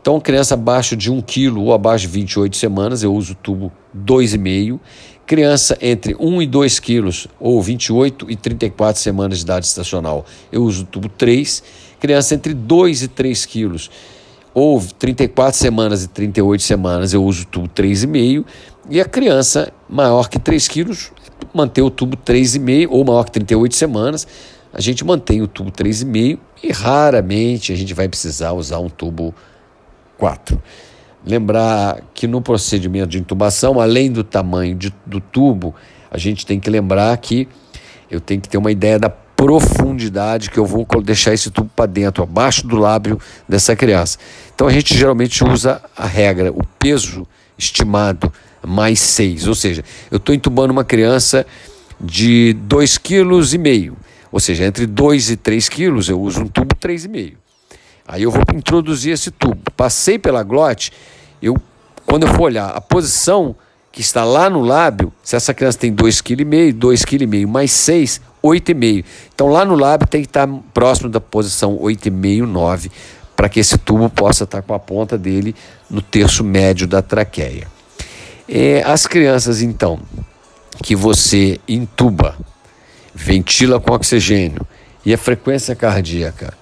Então, 0.00 0.18
criança 0.18 0.54
abaixo 0.54 0.96
de 0.96 1.10
1 1.10 1.20
kg 1.20 1.58
ou 1.58 1.74
abaixo 1.74 2.06
de 2.06 2.12
28 2.12 2.56
semanas, 2.56 3.02
eu 3.02 3.14
uso 3.14 3.34
tubo 3.34 3.70
2,5. 3.94 4.80
Criança 5.26 5.78
entre 5.80 6.16
1 6.18 6.42
e 6.42 6.46
2 6.46 6.78
quilos 6.80 7.28
ou 7.38 7.62
28 7.62 8.30
e 8.30 8.36
34 8.36 9.00
semanas 9.00 9.38
de 9.38 9.44
idade 9.44 9.66
estacional, 9.66 10.26
eu 10.50 10.64
uso 10.64 10.82
o 10.82 10.86
tubo 10.86 11.08
3. 11.08 11.62
Criança 12.00 12.34
entre 12.34 12.54
2 12.54 13.02
e 13.02 13.08
3 13.08 13.46
quilos 13.46 13.90
ou 14.52 14.80
34 14.80 15.58
semanas 15.58 16.02
e 16.04 16.08
38 16.08 16.62
semanas, 16.62 17.12
eu 17.12 17.24
uso 17.24 17.42
o 17.42 17.46
tubo 17.46 17.68
3,5. 17.68 18.44
E 18.88 19.00
a 19.00 19.04
criança 19.04 19.72
maior 19.88 20.28
que 20.28 20.38
3 20.38 20.66
quilos, 20.66 21.12
manter 21.54 21.82
o 21.82 21.90
tubo 21.90 22.16
3,5 22.16 22.88
ou 22.90 23.04
maior 23.04 23.24
que 23.24 23.32
38 23.32 23.74
semanas, 23.74 24.26
a 24.72 24.80
gente 24.80 25.04
mantém 25.04 25.42
o 25.42 25.46
tubo 25.48 25.70
3,5 25.70 26.38
e 26.62 26.72
raramente 26.72 27.72
a 27.72 27.76
gente 27.76 27.94
vai 27.94 28.08
precisar 28.08 28.52
usar 28.52 28.78
um 28.78 28.88
tubo 28.88 29.34
4. 30.18 30.60
Lembrar 31.24 32.02
que 32.14 32.26
no 32.26 32.40
procedimento 32.40 33.08
de 33.08 33.18
intubação, 33.18 33.80
além 33.80 34.10
do 34.10 34.24
tamanho 34.24 34.74
de, 34.74 34.92
do 35.04 35.20
tubo, 35.20 35.74
a 36.10 36.16
gente 36.16 36.46
tem 36.46 36.58
que 36.58 36.70
lembrar 36.70 37.16
que 37.18 37.46
eu 38.10 38.20
tenho 38.20 38.40
que 38.40 38.48
ter 38.48 38.58
uma 38.58 38.72
ideia 38.72 38.98
da 38.98 39.08
profundidade 39.08 40.50
que 40.50 40.58
eu 40.58 40.66
vou 40.66 40.86
deixar 41.02 41.32
esse 41.32 41.50
tubo 41.50 41.70
para 41.74 41.86
dentro, 41.86 42.22
abaixo 42.22 42.66
do 42.66 42.76
lábio 42.76 43.18
dessa 43.48 43.74
criança. 43.74 44.18
Então 44.54 44.66
a 44.66 44.72
gente 44.72 44.94
geralmente 44.94 45.42
usa 45.42 45.80
a 45.96 46.06
regra, 46.06 46.52
o 46.52 46.62
peso 46.78 47.26
estimado 47.56 48.30
mais 48.62 49.00
6, 49.00 49.46
ou 49.46 49.54
seja, 49.54 49.82
eu 50.10 50.18
estou 50.18 50.34
entubando 50.34 50.72
uma 50.72 50.84
criança 50.84 51.46
de 51.98 52.54
2,5 52.68 53.00
kg, 53.00 53.96
ou 54.30 54.40
seja, 54.40 54.66
entre 54.66 54.86
2 54.86 55.30
e 55.30 55.36
3 55.36 55.68
quilos 55.68 56.08
eu 56.08 56.20
uso 56.20 56.42
um 56.42 56.48
tubo 56.48 56.74
3,5. 56.74 57.34
Aí 58.10 58.24
eu 58.24 58.30
vou 58.32 58.42
introduzir 58.52 59.12
esse 59.12 59.30
tubo. 59.30 59.70
Passei 59.76 60.18
pela 60.18 60.42
glote, 60.42 60.92
eu, 61.40 61.56
quando 62.04 62.26
eu 62.26 62.34
for 62.34 62.42
olhar 62.42 62.70
a 62.70 62.80
posição 62.80 63.54
que 63.92 64.00
está 64.00 64.24
lá 64.24 64.50
no 64.50 64.60
lábio, 64.60 65.12
se 65.22 65.36
essa 65.36 65.54
criança 65.54 65.78
tem 65.78 65.94
2,5 65.94 66.22
kg, 66.22 66.72
2,5 66.76 67.06
kg 67.06 67.46
mais 67.46 67.70
6, 67.70 68.20
8,5. 68.42 69.04
Então 69.32 69.46
lá 69.46 69.64
no 69.64 69.76
lábio 69.76 70.08
tem 70.08 70.22
que 70.22 70.26
estar 70.26 70.48
próximo 70.74 71.08
da 71.08 71.20
posição 71.20 71.78
8,5, 71.78 72.46
9, 72.46 72.90
para 73.36 73.48
que 73.48 73.60
esse 73.60 73.78
tubo 73.78 74.10
possa 74.10 74.42
estar 74.42 74.60
com 74.60 74.74
a 74.74 74.78
ponta 74.80 75.16
dele 75.16 75.54
no 75.88 76.02
terço 76.02 76.42
médio 76.42 76.88
da 76.88 77.00
traqueia. 77.00 77.68
É, 78.48 78.82
as 78.82 79.06
crianças, 79.06 79.62
então, 79.62 80.00
que 80.82 80.96
você 80.96 81.60
intuba, 81.68 82.36
ventila 83.14 83.78
com 83.78 83.92
oxigênio 83.92 84.66
e 85.06 85.14
a 85.14 85.18
frequência 85.18 85.76
cardíaca 85.76 86.58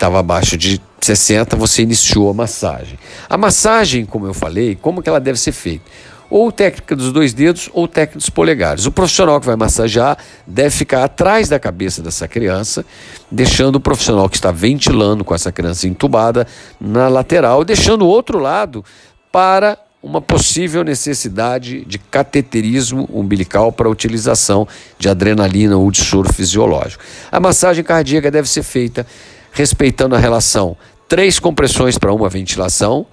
estava 0.00 0.18
abaixo 0.18 0.56
de 0.56 0.80
60, 0.98 1.56
você 1.56 1.82
iniciou 1.82 2.30
a 2.30 2.34
massagem. 2.34 2.98
A 3.28 3.36
massagem, 3.36 4.06
como 4.06 4.26
eu 4.26 4.32
falei, 4.32 4.74
como 4.74 5.02
que 5.02 5.08
ela 5.10 5.20
deve 5.20 5.38
ser 5.38 5.52
feita? 5.52 5.84
Ou 6.30 6.50
técnica 6.50 6.96
dos 6.96 7.12
dois 7.12 7.34
dedos 7.34 7.68
ou 7.74 7.86
técnica 7.86 8.18
dos 8.18 8.30
polegares. 8.30 8.86
O 8.86 8.92
profissional 8.92 9.38
que 9.38 9.44
vai 9.44 9.56
massagear 9.56 10.16
deve 10.46 10.70
ficar 10.70 11.04
atrás 11.04 11.50
da 11.50 11.58
cabeça 11.58 12.00
dessa 12.00 12.26
criança, 12.26 12.82
deixando 13.30 13.76
o 13.76 13.80
profissional 13.80 14.26
que 14.26 14.36
está 14.36 14.50
ventilando 14.50 15.22
com 15.22 15.34
essa 15.34 15.52
criança 15.52 15.86
entubada 15.86 16.46
na 16.80 17.08
lateral, 17.08 17.62
deixando 17.62 18.06
o 18.06 18.08
outro 18.08 18.38
lado 18.38 18.82
para 19.30 19.76
uma 20.02 20.22
possível 20.22 20.82
necessidade 20.82 21.84
de 21.84 21.98
cateterismo 21.98 23.06
umbilical 23.12 23.70
para 23.70 23.86
utilização 23.86 24.66
de 24.98 25.10
adrenalina 25.10 25.76
ou 25.76 25.90
de 25.90 26.02
soro 26.02 26.32
fisiológico. 26.32 27.04
A 27.30 27.38
massagem 27.38 27.84
cardíaca 27.84 28.30
deve 28.30 28.48
ser 28.48 28.62
feita 28.62 29.06
respeitando 29.52 30.14
a 30.14 30.18
relação 30.18 30.76
três 31.08 31.38
compressões 31.38 31.98
para 31.98 32.12
uma 32.12 32.28
ventilação. 32.28 33.04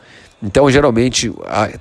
Então, 0.42 0.70
geralmente, 0.70 1.34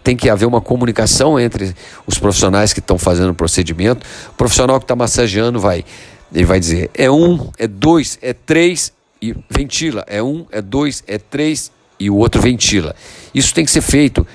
tem 0.02 0.16
que 0.16 0.30
haver 0.30 0.46
uma 0.46 0.62
comunicação 0.62 1.38
entre 1.38 1.74
os 2.06 2.18
profissionais 2.18 2.72
que 2.72 2.80
estão 2.80 2.96
fazendo 2.96 3.30
o 3.30 3.34
procedimento. 3.34 4.06
O 4.30 4.32
profissional 4.32 4.78
que 4.78 4.84
está 4.84 4.96
massageando 4.96 5.60
vai, 5.60 5.84
ele 6.32 6.46
vai 6.46 6.58
dizer 6.58 6.90
é 6.94 7.10
um, 7.10 7.50
é 7.58 7.66
dois, 7.66 8.18
é 8.22 8.32
três 8.32 8.92
e 9.20 9.34
ventila. 9.50 10.04
É 10.06 10.22
um, 10.22 10.46
é 10.50 10.62
dois, 10.62 11.04
é 11.06 11.18
três 11.18 11.70
e 12.00 12.08
o 12.08 12.16
outro 12.16 12.40
ventila. 12.40 12.96
Isso 13.34 13.52
tem 13.54 13.64
que 13.64 13.70
ser 13.70 13.82
feito 13.82 14.26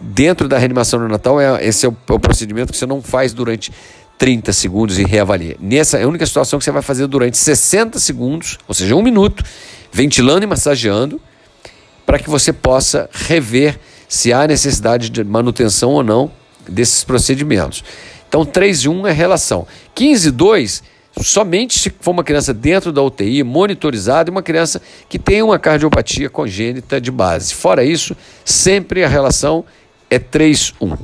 dentro 0.00 0.48
da 0.48 0.58
reanimação 0.58 1.00
neonatal, 1.00 1.40
é, 1.40 1.64
esse 1.66 1.84
é 1.84 1.88
o, 1.88 1.96
é 2.08 2.12
o, 2.12 2.20
procedimento 2.20 2.72
que 2.72 2.78
você 2.78 2.86
não 2.86 3.02
faz 3.02 3.32
durante 3.32 3.72
30 4.18 4.52
segundos 4.52 4.98
e 4.98 5.04
reavalia. 5.04 5.56
Nessa 5.60 5.98
é 5.98 6.02
a 6.02 6.08
única 6.08 6.26
situação 6.26 6.58
que 6.58 6.64
você 6.64 6.72
vai 6.72 6.82
fazer 6.82 7.06
durante 7.06 7.38
60 7.38 8.00
segundos, 8.00 8.58
ou 8.66 8.74
seja, 8.74 8.96
um 8.96 9.02
minuto, 9.02 9.44
ventilando 9.92 10.42
e 10.42 10.46
massageando, 10.46 11.20
para 12.04 12.18
que 12.18 12.28
você 12.28 12.52
possa 12.52 13.08
rever 13.12 13.78
se 14.08 14.32
há 14.32 14.46
necessidade 14.46 15.08
de 15.08 15.22
manutenção 15.22 15.90
ou 15.90 16.02
não 16.02 16.30
desses 16.68 17.04
procedimentos. 17.04 17.84
Então, 18.28 18.44
3 18.44 18.80
e 18.80 18.88
1 18.88 19.06
é 19.06 19.12
relação. 19.12 19.66
15 19.94 20.28
e 20.28 20.30
2, 20.32 20.82
somente 21.22 21.78
se 21.78 21.92
for 22.00 22.10
uma 22.10 22.24
criança 22.24 22.52
dentro 22.52 22.92
da 22.92 23.02
UTI, 23.02 23.42
monitorizada, 23.42 24.30
e 24.30 24.32
uma 24.32 24.42
criança 24.42 24.82
que 25.08 25.18
tem 25.18 25.42
uma 25.42 25.58
cardiopatia 25.58 26.28
congênita 26.28 27.00
de 27.00 27.10
base. 27.10 27.54
Fora 27.54 27.84
isso, 27.84 28.16
sempre 28.44 29.04
a 29.04 29.08
relação 29.08 29.64
é 30.10 30.18
3-1. 30.18 30.98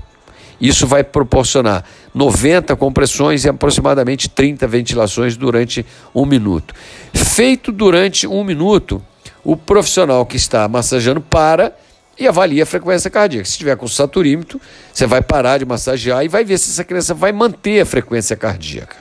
Isso 0.60 0.86
vai 0.86 1.02
proporcionar 1.02 1.84
90 2.14 2.76
compressões 2.76 3.44
e 3.44 3.48
aproximadamente 3.48 4.28
30 4.28 4.66
ventilações 4.66 5.36
durante 5.36 5.84
um 6.14 6.24
minuto. 6.24 6.74
Feito 7.12 7.72
durante 7.72 8.26
um 8.26 8.44
minuto, 8.44 9.02
o 9.42 9.56
profissional 9.56 10.24
que 10.24 10.36
está 10.36 10.66
massageando 10.68 11.20
para 11.20 11.74
e 12.18 12.28
avalia 12.28 12.62
a 12.62 12.66
frequência 12.66 13.10
cardíaca. 13.10 13.48
Se 13.48 13.58
tiver 13.58 13.76
com 13.76 13.88
saturímetro, 13.88 14.60
você 14.92 15.06
vai 15.06 15.20
parar 15.20 15.58
de 15.58 15.64
massagear 15.64 16.24
e 16.24 16.28
vai 16.28 16.44
ver 16.44 16.58
se 16.58 16.70
essa 16.70 16.84
criança 16.84 17.12
vai 17.12 17.32
manter 17.32 17.80
a 17.80 17.86
frequência 17.86 18.36
cardíaca. 18.36 18.96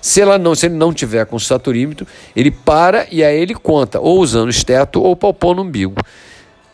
Se, 0.00 0.20
ela 0.20 0.38
não, 0.38 0.54
se 0.54 0.66
ele 0.66 0.76
não 0.76 0.92
tiver 0.94 1.26
com 1.26 1.38
saturímetro, 1.38 2.06
ele 2.34 2.50
para 2.50 3.06
e 3.10 3.22
aí 3.22 3.38
ele 3.38 3.54
conta, 3.54 4.00
ou 4.00 4.20
usando 4.20 4.48
esteto 4.48 5.02
ou 5.02 5.14
palpando 5.14 5.56
no 5.56 5.68
umbigo. 5.68 5.94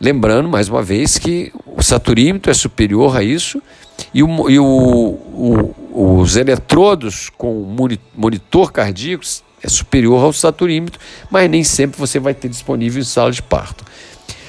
Lembrando, 0.00 0.48
mais 0.48 0.68
uma 0.68 0.82
vez, 0.82 1.16
que 1.18 1.52
o 1.64 1.82
saturímetro 1.82 2.50
é 2.50 2.54
superior 2.54 3.16
a 3.16 3.22
isso 3.22 3.62
e, 4.12 4.22
o, 4.22 4.50
e 4.50 4.58
o, 4.58 4.64
o, 4.64 6.20
os 6.20 6.36
eletrodos 6.36 7.30
com 7.30 7.74
monitor 8.14 8.72
cardíaco 8.72 9.24
é 9.62 9.68
superior 9.68 10.22
ao 10.22 10.32
saturímetro, 10.32 11.00
mas 11.30 11.48
nem 11.48 11.64
sempre 11.64 11.98
você 11.98 12.18
vai 12.18 12.34
ter 12.34 12.48
disponível 12.48 13.00
em 13.00 13.04
sala 13.04 13.32
de 13.32 13.42
parto. 13.42 13.84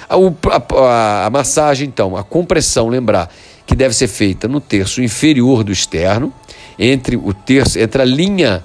A, 0.09 0.15
a, 0.15 1.25
a 1.25 1.29
massagem, 1.29 1.87
então, 1.87 2.15
a 2.15 2.23
compressão, 2.23 2.89
lembrar 2.89 3.33
que 3.65 3.75
deve 3.75 3.93
ser 3.93 4.07
feita 4.07 4.47
no 4.47 4.61
terço 4.61 5.01
inferior 5.01 5.63
do 5.63 5.71
externo, 5.71 6.33
entre 6.77 7.15
o 7.17 7.33
terço, 7.33 7.79
entre 7.79 8.01
a 8.01 8.05
linha 8.05 8.63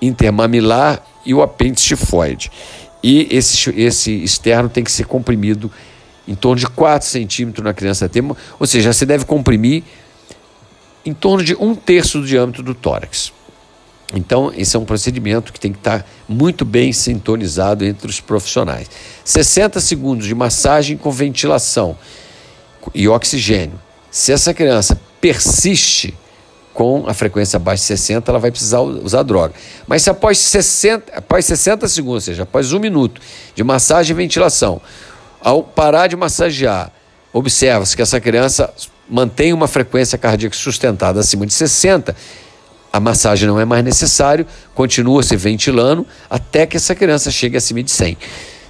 intermamilar 0.00 1.02
e 1.24 1.32
o 1.32 1.42
apêndice 1.42 1.88
tifoide. 1.88 2.50
E 3.02 3.26
esse, 3.30 3.70
esse 3.70 4.12
externo 4.22 4.68
tem 4.68 4.84
que 4.84 4.92
ser 4.92 5.06
comprimido 5.06 5.70
em 6.26 6.34
torno 6.34 6.58
de 6.58 6.66
4 6.66 7.06
centímetros 7.08 7.64
na 7.64 7.74
criança 7.74 8.08
ter, 8.08 8.24
ou 8.58 8.66
seja, 8.66 8.92
você 8.92 9.04
deve 9.04 9.24
comprimir 9.24 9.82
em 11.04 11.12
torno 11.12 11.44
de 11.44 11.54
um 11.56 11.74
terço 11.74 12.20
do 12.20 12.26
diâmetro 12.26 12.62
do 12.62 12.74
tórax. 12.74 13.32
Então, 14.14 14.52
esse 14.54 14.76
é 14.76 14.78
um 14.78 14.84
procedimento 14.84 15.52
que 15.52 15.58
tem 15.58 15.72
que 15.72 15.78
estar 15.78 16.06
muito 16.28 16.64
bem 16.64 16.92
sintonizado 16.92 17.84
entre 17.84 18.08
os 18.08 18.20
profissionais. 18.20 18.88
60 19.24 19.80
segundos 19.80 20.26
de 20.26 20.34
massagem 20.34 20.96
com 20.96 21.10
ventilação 21.10 21.96
e 22.94 23.08
oxigênio. 23.08 23.80
Se 24.10 24.32
essa 24.32 24.52
criança 24.52 25.00
persiste 25.20 26.14
com 26.74 27.04
a 27.06 27.14
frequência 27.14 27.56
abaixo 27.56 27.82
de 27.82 27.88
60, 27.88 28.30
ela 28.30 28.38
vai 28.38 28.50
precisar 28.50 28.80
usar 28.80 29.22
droga. 29.22 29.54
Mas 29.86 30.02
se 30.02 30.10
após 30.10 30.38
60, 30.38 31.12
após 31.16 31.44
60 31.46 31.88
segundos, 31.88 32.14
ou 32.14 32.20
seja, 32.20 32.42
após 32.42 32.72
um 32.72 32.78
minuto 32.78 33.20
de 33.54 33.64
massagem 33.64 34.12
e 34.12 34.16
ventilação, 34.16 34.80
ao 35.42 35.62
parar 35.62 36.06
de 36.06 36.16
massagear, 36.16 36.92
observa-se 37.32 37.96
que 37.96 38.02
essa 38.02 38.20
criança 38.20 38.72
mantém 39.08 39.52
uma 39.52 39.66
frequência 39.66 40.16
cardíaca 40.16 40.56
sustentada 40.56 41.20
acima 41.20 41.46
de 41.46 41.52
60, 41.52 42.14
a 42.92 43.00
massagem 43.00 43.48
não 43.48 43.58
é 43.58 43.64
mais 43.64 43.84
necessário, 43.84 44.46
continua 44.74 45.22
se 45.22 45.36
ventilando 45.36 46.06
até 46.28 46.66
que 46.66 46.76
essa 46.76 46.94
criança 46.94 47.30
chegue 47.30 47.56
acima 47.56 47.82
de 47.82 47.90
100. 47.90 48.18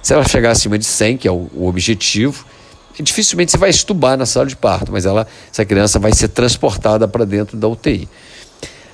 Se 0.01 0.13
ela 0.13 0.23
chegar 0.27 0.51
acima 0.51 0.77
de 0.77 0.85
100, 0.85 1.17
que 1.17 1.27
é 1.27 1.31
o, 1.31 1.49
o 1.53 1.67
objetivo, 1.67 2.45
dificilmente 2.99 3.51
você 3.51 3.57
vai 3.57 3.69
estubar 3.69 4.17
na 4.17 4.25
sala 4.25 4.45
de 4.45 4.55
parto, 4.55 4.91
mas 4.91 5.05
ela, 5.05 5.27
essa 5.51 5.65
criança 5.65 5.99
vai 5.99 6.13
ser 6.13 6.29
transportada 6.29 7.07
para 7.07 7.25
dentro 7.25 7.57
da 7.57 7.67
UTI. 7.67 8.07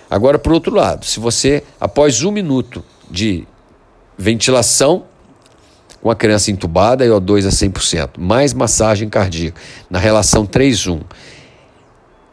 Agora, 0.09 0.39
por 0.39 0.53
outro 0.53 0.73
lado, 0.73 1.05
se 1.05 1.19
você, 1.19 1.63
após 1.79 2.23
um 2.23 2.31
minuto 2.31 2.83
de 3.09 3.47
ventilação, 4.17 5.05
com 6.01 6.09
a 6.09 6.15
criança 6.15 6.51
entubada 6.51 7.05
e 7.05 7.09
O2 7.09 7.45
a 7.45 7.49
100%, 7.49 8.12
mais 8.17 8.53
massagem 8.53 9.09
cardíaca, 9.09 9.59
na 9.89 9.99
relação 9.99 10.45
3-1. 10.45 11.01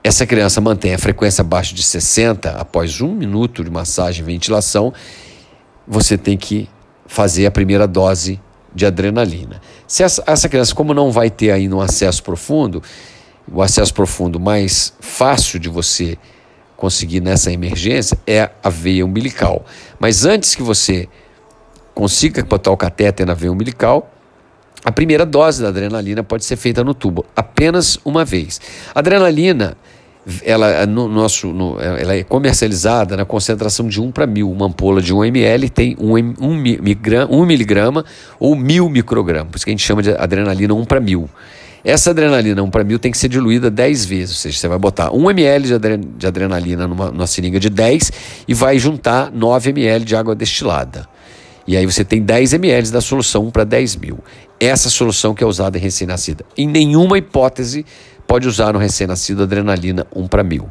essa 0.05 0.25
criança 0.25 0.61
mantém 0.61 0.95
a 0.95 0.99
frequência 0.99 1.43
abaixo 1.43 1.75
de 1.75 1.83
60 1.83 2.51
após 2.51 3.01
um 3.01 3.13
minuto 3.13 3.65
de 3.65 3.71
massagem 3.71 4.23
e 4.23 4.27
ventilação, 4.27 4.93
você 5.87 6.17
tem 6.17 6.37
que 6.37 6.69
fazer 7.07 7.47
a 7.47 7.51
primeira 7.51 7.87
dose 7.89 8.41
de 8.75 8.87
adrenalina. 8.87 9.61
Se 9.87 10.03
essa, 10.03 10.23
essa 10.27 10.49
criança, 10.49 10.75
como 10.75 10.95
não 10.95 11.11
vai 11.11 11.31
ter 11.31 11.51
ainda 11.51 11.75
um 11.75 11.81
acesso 11.81 12.23
profundo, 12.23 12.83
o 13.51 13.63
acesso 13.63 13.95
profundo 13.95 14.39
mais 14.39 14.93
fácil 15.01 15.59
de 15.59 15.69
você 15.69 16.19
conseguir 16.77 17.21
nessa 17.21 17.51
emergência 17.51 18.19
é 18.27 18.51
a 18.63 18.69
veia 18.69 19.05
umbilical. 19.05 19.65
Mas 19.99 20.25
antes 20.25 20.55
que 20.55 20.63
você 20.63 21.09
consiga 21.97 22.45
botar 22.45 22.71
o 22.71 22.77
catéter 22.77 23.27
na 23.27 23.33
veia 23.33 23.51
umbilical, 23.51 24.13
a 24.85 24.93
primeira 24.93 25.25
dose 25.25 25.63
da 25.63 25.69
adrenalina 25.69 26.23
pode 26.23 26.45
ser 26.45 26.57
feita 26.57 26.85
no 26.85 26.93
tubo, 26.93 27.25
apenas 27.35 27.99
uma 28.05 28.23
vez. 28.23 28.61
A 28.95 28.99
adrenalina, 28.99 29.75
ela, 30.45 30.85
no 30.85 31.09
nosso, 31.09 31.49
no, 31.55 31.81
ela 31.81 32.15
é 32.15 32.23
comercializada 32.23 33.17
na 33.17 33.25
concentração 33.25 33.89
de 33.89 33.99
1 33.99 34.13
para 34.13 34.27
1000. 34.27 34.51
Uma 34.51 34.67
ampola 34.67 35.01
de 35.01 35.15
1 35.15 35.25
ml 35.25 35.71
tem 35.71 35.97
1, 35.99 36.17
1, 36.19 36.35
1 37.31 37.47
miligrama 37.47 38.05
ou 38.39 38.55
1000 38.55 38.91
microgramas, 38.91 39.51
por 39.51 39.57
isso 39.57 39.65
que 39.65 39.71
a 39.71 39.73
gente 39.73 39.85
chama 39.85 40.03
de 40.03 40.11
adrenalina 40.11 40.75
1 40.75 40.85
para 40.85 41.01
1000. 41.01 41.31
Essa 41.83 42.11
adrenalina 42.11 42.63
1 42.63 42.69
para 42.69 42.85
1000 42.85 42.99
tem 42.99 43.11
que 43.11 43.17
ser 43.17 43.29
diluída 43.29 43.71
10 43.71 44.05
vezes, 44.05 44.37
ou 44.37 44.41
seja, 44.43 44.59
você 44.59 44.69
vai 44.69 44.79
botar 44.79 45.15
1 45.15 45.31
ml 45.31 45.67
de, 45.67 45.75
adre, 45.75 45.97
de 45.97 46.27
adrenalina 46.27 46.87
numa, 46.87 47.11
numa 47.11 47.27
seringa 47.27 47.59
de 47.59 47.71
10 47.71 48.13
e 48.47 48.53
vai 48.53 48.79
juntar 48.79 49.33
9 49.33 49.71
ml 49.71 50.05
de 50.05 50.15
água 50.15 50.35
destilada. 50.35 51.16
E 51.67 51.77
aí 51.77 51.85
você 51.85 52.05
tem 52.05 52.23
10 52.23 52.53
ml 52.55 52.91
da 52.91 53.01
solução 53.01 53.47
1 53.47 53.51
para 53.51 53.65
10 53.65 53.97
mil. 53.97 54.19
Essa 54.61 54.89
solução 54.89 55.35
que 55.35 55.43
é 55.43 55.47
usada 55.47 55.77
em 55.77 55.81
recém-nascida. 55.81 56.45
Em 56.57 56.67
nenhuma 56.67 57.19
hipótese 57.19 57.85
pode 58.27 58.47
usar 58.47 58.73
no 58.73 58.79
recém-nascido 58.79 59.43
adrenalina 59.43 60.07
1 60.15 60.29
para 60.29 60.43
mil. 60.43 60.69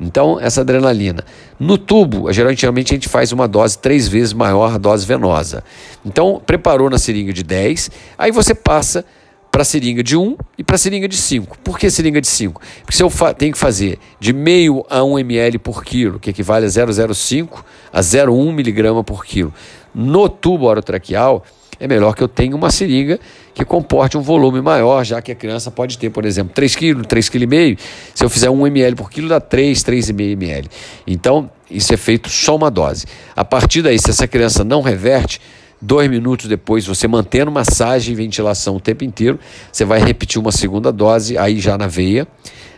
Então, 0.00 0.40
essa 0.40 0.60
adrenalina. 0.60 1.24
No 1.58 1.78
tubo, 1.78 2.30
geralmente 2.32 2.66
a 2.66 2.94
gente 2.94 3.08
faz 3.08 3.32
uma 3.32 3.46
dose 3.46 3.78
três 3.78 4.08
vezes 4.08 4.32
maior 4.32 4.74
a 4.74 4.78
dose 4.78 5.06
venosa. 5.06 5.62
Então, 6.04 6.42
preparou 6.44 6.90
na 6.90 6.98
seringa 6.98 7.32
de 7.32 7.42
10, 7.42 7.90
aí 8.18 8.30
você 8.32 8.54
passa 8.54 9.04
para 9.52 9.62
a 9.62 9.64
seringa 9.64 10.02
de 10.02 10.16
1 10.16 10.36
e 10.58 10.64
para 10.64 10.74
a 10.74 10.78
seringa 10.78 11.06
de 11.06 11.16
5. 11.16 11.58
Por 11.62 11.78
que 11.78 11.88
seringa 11.88 12.20
de 12.20 12.26
5? 12.26 12.60
Porque 12.80 12.96
se 12.96 13.04
eu 13.04 13.10
tenho 13.38 13.52
que 13.52 13.58
fazer 13.58 14.00
de 14.18 14.32
meio 14.32 14.84
a 14.90 15.04
1 15.04 15.20
ml 15.20 15.58
por 15.60 15.84
quilo, 15.84 16.18
que 16.18 16.30
equivale 16.30 16.66
a 16.66 16.68
0,05 16.68 17.64
a 17.92 18.00
0,1 18.00 18.52
miligrama 18.52 19.04
por 19.04 19.24
quilo, 19.24 19.54
no 19.94 20.28
tubo 20.28 20.66
orotraqueal, 20.66 21.44
é 21.78 21.88
melhor 21.88 22.14
que 22.14 22.22
eu 22.22 22.28
tenha 22.28 22.54
uma 22.54 22.70
seringa 22.70 23.18
que 23.52 23.64
comporte 23.64 24.16
um 24.16 24.22
volume 24.22 24.60
maior, 24.60 25.04
já 25.04 25.20
que 25.20 25.32
a 25.32 25.34
criança 25.34 25.70
pode 25.70 25.98
ter, 25.98 26.10
por 26.10 26.24
exemplo, 26.24 26.52
3 26.54 26.76
kg, 26.76 27.02
3,5 27.02 27.30
kg. 27.30 27.82
Se 28.14 28.24
eu 28.24 28.30
fizer 28.30 28.50
1 28.50 28.66
ml 28.66 28.96
por 28.96 29.10
quilo, 29.10 29.28
dá 29.28 29.40
3, 29.40 29.78
3,5 29.78 30.32
ml. 30.32 30.68
Então, 31.06 31.50
isso 31.70 31.92
é 31.92 31.96
feito 31.96 32.28
só 32.28 32.56
uma 32.56 32.70
dose. 32.70 33.06
A 33.34 33.44
partir 33.44 33.82
daí, 33.82 33.98
se 33.98 34.10
essa 34.10 34.26
criança 34.26 34.64
não 34.64 34.82
reverte, 34.82 35.40
dois 35.80 36.08
minutos 36.08 36.46
depois, 36.46 36.86
você 36.86 37.06
mantendo 37.06 37.50
massagem 37.50 38.12
e 38.12 38.16
ventilação 38.16 38.76
o 38.76 38.80
tempo 38.80 39.04
inteiro, 39.04 39.38
você 39.70 39.84
vai 39.84 40.00
repetir 40.00 40.40
uma 40.40 40.52
segunda 40.52 40.90
dose, 40.90 41.36
aí 41.36 41.60
já 41.60 41.76
na 41.76 41.86
veia, 41.86 42.26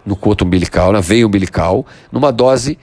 no 0.04 0.16
coto 0.16 0.44
umbilical, 0.44 0.92
na 0.92 1.00
veia 1.00 1.26
umbilical, 1.26 1.86
numa 2.10 2.32
dose 2.32 2.78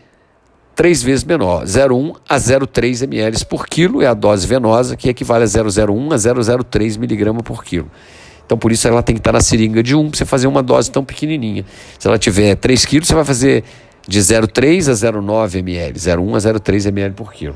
três 0.75 1.01
vezes 1.03 1.23
menor, 1.23 1.63
0,1 1.65 2.15
a 2.27 2.37
0,3 2.37 3.03
ml 3.03 3.45
por 3.45 3.67
quilo 3.67 4.01
é 4.01 4.07
a 4.07 4.13
dose 4.13 4.45
venosa, 4.47 4.95
que 4.95 5.09
equivale 5.09 5.43
a 5.43 5.47
0,01 5.47 6.13
a 6.13 6.15
0,03 6.15 6.97
miligrama 6.97 7.41
por 7.41 7.63
quilo. 7.63 7.89
Então, 8.45 8.57
por 8.57 8.71
isso, 8.71 8.87
ela 8.87 9.01
tem 9.01 9.15
que 9.15 9.19
estar 9.19 9.31
na 9.31 9.41
seringa 9.41 9.81
de 9.81 9.95
1 9.95 10.09
para 10.09 10.17
você 10.17 10.25
fazer 10.25 10.47
uma 10.47 10.61
dose 10.61 10.91
tão 10.91 11.03
pequenininha. 11.03 11.65
Se 11.97 12.07
ela 12.07 12.17
tiver 12.17 12.55
3 12.55 12.85
quilos, 12.85 13.07
você 13.07 13.15
vai 13.15 13.23
fazer 13.23 13.63
de 14.07 14.19
0,3 14.19 14.89
a 14.89 14.93
0,9 14.93 15.55
ml, 15.59 15.93
0,1 15.97 16.35
a 16.35 16.59
0,3 16.59 16.87
ml 16.87 17.13
por 17.13 17.33
quilo. 17.33 17.55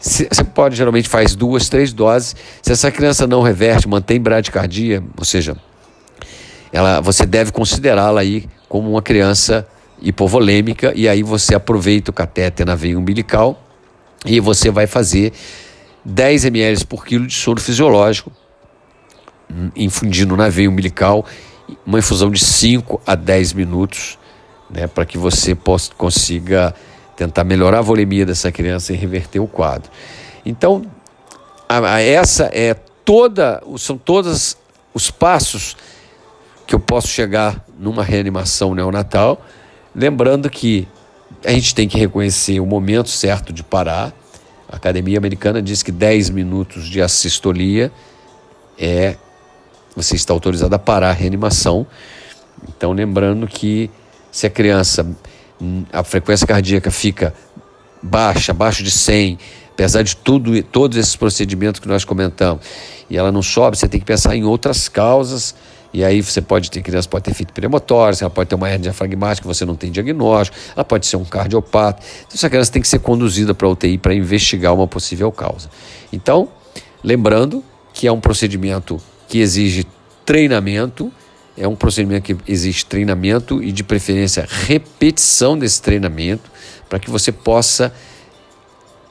Você 0.00 0.44
pode, 0.44 0.76
geralmente, 0.76 1.08
faz 1.08 1.34
duas, 1.34 1.68
três 1.68 1.92
doses. 1.92 2.36
Se 2.60 2.72
essa 2.72 2.90
criança 2.90 3.26
não 3.26 3.40
reverte, 3.40 3.88
mantém 3.88 4.20
bradicardia, 4.20 5.02
ou 5.16 5.24
seja, 5.24 5.56
ela, 6.70 7.00
você 7.00 7.24
deve 7.24 7.52
considerá-la 7.52 8.20
aí 8.20 8.44
como 8.68 8.90
uma 8.90 9.00
criança 9.00 9.66
hipovolêmica 10.04 10.92
e 10.94 11.08
aí 11.08 11.22
você 11.22 11.54
aproveita 11.54 12.10
o 12.10 12.14
catéter 12.14 12.66
na 12.66 12.74
veia 12.74 12.98
umbilical 12.98 13.60
e 14.24 14.38
você 14.38 14.70
vai 14.70 14.86
fazer 14.86 15.32
10 16.04 16.44
ml 16.44 16.84
por 16.84 17.04
quilo 17.04 17.26
de 17.26 17.34
soro 17.34 17.60
fisiológico, 17.60 18.30
infundindo 19.74 20.36
na 20.36 20.48
veia 20.48 20.68
umbilical, 20.68 21.24
uma 21.86 21.98
infusão 21.98 22.30
de 22.30 22.44
5 22.44 23.00
a 23.06 23.14
10 23.14 23.54
minutos, 23.54 24.18
né, 24.70 24.86
para 24.86 25.06
que 25.06 25.16
você 25.16 25.54
possa, 25.54 25.90
consiga 25.96 26.74
tentar 27.16 27.44
melhorar 27.44 27.78
a 27.78 27.82
volemia 27.82 28.26
dessa 28.26 28.52
criança 28.52 28.92
e 28.92 28.96
reverter 28.96 29.40
o 29.40 29.46
quadro. 29.46 29.90
Então, 30.44 30.84
a, 31.68 31.94
a 31.94 32.00
essa 32.00 32.50
é 32.52 32.74
toda, 32.74 33.62
são 33.78 33.96
todos 33.96 34.56
os 34.92 35.10
passos 35.10 35.76
que 36.66 36.74
eu 36.74 36.80
posso 36.80 37.08
chegar 37.08 37.64
numa 37.78 38.02
reanimação 38.02 38.74
neonatal 38.74 39.42
Lembrando 39.94 40.50
que 40.50 40.88
a 41.44 41.50
gente 41.50 41.74
tem 41.74 41.86
que 41.86 41.98
reconhecer 41.98 42.58
o 42.60 42.66
momento 42.66 43.08
certo 43.08 43.52
de 43.52 43.62
parar. 43.62 44.12
A 44.68 44.76
Academia 44.76 45.18
Americana 45.18 45.62
diz 45.62 45.82
que 45.82 45.92
10 45.92 46.30
minutos 46.30 46.88
de 46.88 47.00
assistolia 47.00 47.92
é 48.78 49.16
você 49.94 50.16
está 50.16 50.32
autorizado 50.32 50.74
a 50.74 50.78
parar 50.78 51.10
a 51.10 51.12
reanimação. 51.12 51.86
Então, 52.68 52.92
lembrando 52.92 53.46
que 53.46 53.88
se 54.32 54.46
a 54.46 54.50
criança, 54.50 55.06
a 55.92 56.02
frequência 56.02 56.46
cardíaca 56.46 56.90
fica 56.90 57.32
baixa, 58.02 58.50
abaixo 58.50 58.82
de 58.82 58.90
100, 58.90 59.38
apesar 59.70 60.02
de 60.02 60.16
tudo, 60.16 60.60
todos 60.64 60.98
esses 60.98 61.14
procedimentos 61.14 61.80
que 61.80 61.86
nós 61.86 62.04
comentamos, 62.04 62.64
e 63.08 63.16
ela 63.16 63.30
não 63.30 63.42
sobe, 63.42 63.76
você 63.76 63.86
tem 63.86 64.00
que 64.00 64.06
pensar 64.06 64.34
em 64.34 64.44
outras 64.44 64.88
causas 64.88 65.54
e 65.94 66.04
aí 66.04 66.20
você 66.20 66.42
pode 66.42 66.72
ter, 66.72 66.82
criança 66.82 67.08
pode 67.08 67.22
ter 67.22 67.32
fito 67.32 67.52
premotória, 67.52 68.18
ela 68.20 68.28
pode 68.28 68.48
ter 68.48 68.56
uma 68.56 68.68
hernia 68.68 68.90
diafragmática, 68.90 69.46
você 69.46 69.64
não 69.64 69.76
tem 69.76 69.92
diagnóstico, 69.92 70.58
ela 70.74 70.84
pode 70.84 71.06
ser 71.06 71.16
um 71.16 71.24
cardiopata. 71.24 72.02
Então 72.22 72.34
essa 72.34 72.50
criança 72.50 72.72
tem 72.72 72.82
que 72.82 72.88
ser 72.88 72.98
conduzida 72.98 73.54
para 73.54 73.68
a 73.68 73.70
UTI 73.70 73.96
para 73.96 74.12
investigar 74.12 74.74
uma 74.74 74.88
possível 74.88 75.30
causa. 75.30 75.70
Então, 76.12 76.48
lembrando 77.02 77.62
que 77.92 78.08
é 78.08 78.12
um 78.12 78.18
procedimento 78.18 79.00
que 79.28 79.38
exige 79.38 79.86
treinamento, 80.26 81.12
é 81.56 81.68
um 81.68 81.76
procedimento 81.76 82.22
que 82.24 82.36
exige 82.50 82.84
treinamento 82.84 83.62
e 83.62 83.70
de 83.70 83.84
preferência 83.84 84.48
repetição 84.66 85.56
desse 85.56 85.80
treinamento 85.80 86.50
para 86.88 86.98
que 86.98 87.08
você 87.08 87.30
possa 87.30 87.94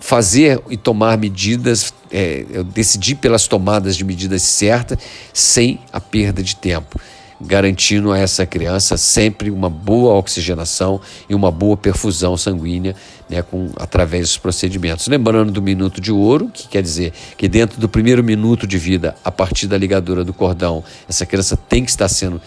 fazer 0.04 0.60
e 0.70 0.76
tomar 0.76 1.18
medidas, 1.18 1.94
é, 2.12 2.46
eu 2.52 2.62
decidi 2.62 3.16
pelas 3.16 3.48
tomadas 3.48 3.96
de 3.96 4.04
medidas 4.04 4.42
certas, 4.42 4.98
sem 5.34 5.80
a 5.94 6.02
perda 6.02 6.44
de 6.44 6.58
tempo, 6.58 7.00
garantindo 7.40 8.12
a 8.12 8.20
essa 8.20 8.46
criança 8.46 8.98
sempre 8.98 9.50
uma 9.50 9.70
boa 9.70 10.14
oxigenação 10.16 11.00
e 11.30 11.34
uma 11.34 11.50
boa 11.50 11.78
perfusão 11.78 12.36
sanguínea 12.36 12.98
né, 13.30 13.42
com, 13.42 13.70
através 13.78 14.28
dos 14.28 14.38
procedimentos. 14.38 15.08
Lembrando 15.08 15.54
do 15.54 15.62
minuto 15.62 16.02
de 16.02 16.12
ouro, 16.12 16.50
que 16.54 16.68
quer 16.68 16.84
dizer 16.84 17.14
que 17.38 17.48
dentro 17.48 17.80
do 17.80 17.88
primeiro 17.88 18.22
minuto 18.22 18.68
de 18.68 18.78
vida, 18.78 19.16
a 19.24 19.32
partir 19.32 19.68
da 19.68 19.78
ligadura 19.78 20.26
do 20.26 20.34
cordão, 20.34 20.84
essa 21.08 21.26
criança 21.26 21.56
tem 21.56 21.86
que 21.86 21.92
estar 21.92 22.10
sendo 22.10 22.42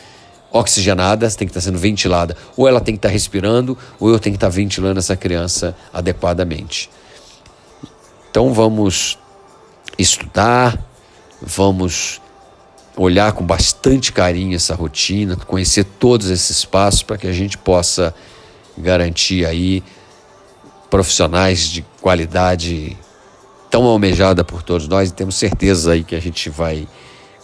oxigenada, 0.53 1.27
tem 1.31 1.49
que 1.49 1.53
estar 1.53 1.63
sendo 1.63 1.79
ventilada, 1.79 2.37
ou 2.55 2.69
ela 2.69 2.83
tem 2.83 2.95
que 2.95 2.99
estar 2.99 3.09
respirando, 3.09 3.79
ou 3.99 4.11
eu 4.11 4.19
tenho 4.19 4.35
que 4.35 4.37
estar 4.37 4.51
ventilando 4.51 4.99
essa 4.99 5.17
criança 5.17 5.75
adequadamente. 5.91 6.91
Então 8.31 8.53
vamos 8.53 9.19
estudar, 9.99 10.79
vamos 11.41 12.21
olhar 12.97 13.33
com 13.33 13.45
bastante 13.45 14.13
carinho 14.13 14.57
essa 14.57 14.75
rotina, 14.75 15.37
conhecer 15.37 15.85
todos 15.85 16.31
esses 16.31 16.65
passos 16.65 17.03
para 17.03 17.19
que 17.19 17.27
a 17.27 17.33
gente 17.33 17.59
possa 17.59 18.15
garantir 18.77 19.45
aí 19.45 19.83
profissionais 20.91 21.69
de 21.69 21.85
qualidade 22.01 22.97
tão 23.71 23.85
almejada 23.85 24.45
por 24.45 24.63
todos 24.63 24.89
nós 24.89 25.11
e 25.11 25.13
temos 25.13 25.35
certeza 25.35 25.93
aí 25.93 26.05
que 26.05 26.15
a 26.15 26.21
gente 26.21 26.49
vai 26.49 26.87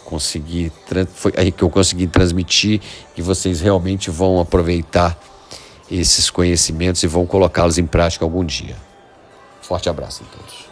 conseguir 0.05 0.71
foi 1.13 1.33
aí 1.37 1.51
que 1.51 1.63
eu 1.63 1.69
consegui 1.69 2.07
transmitir 2.07 2.81
que 3.15 3.21
vocês 3.21 3.61
realmente 3.61 4.09
vão 4.09 4.39
aproveitar 4.39 5.17
esses 5.89 6.29
conhecimentos 6.29 7.03
e 7.03 7.07
vão 7.07 7.25
colocá-los 7.25 7.77
em 7.77 7.85
prática 7.85 8.25
algum 8.25 8.43
dia. 8.43 8.75
Forte 9.61 9.89
abraço 9.89 10.23
a 10.23 10.37
todos. 10.37 10.62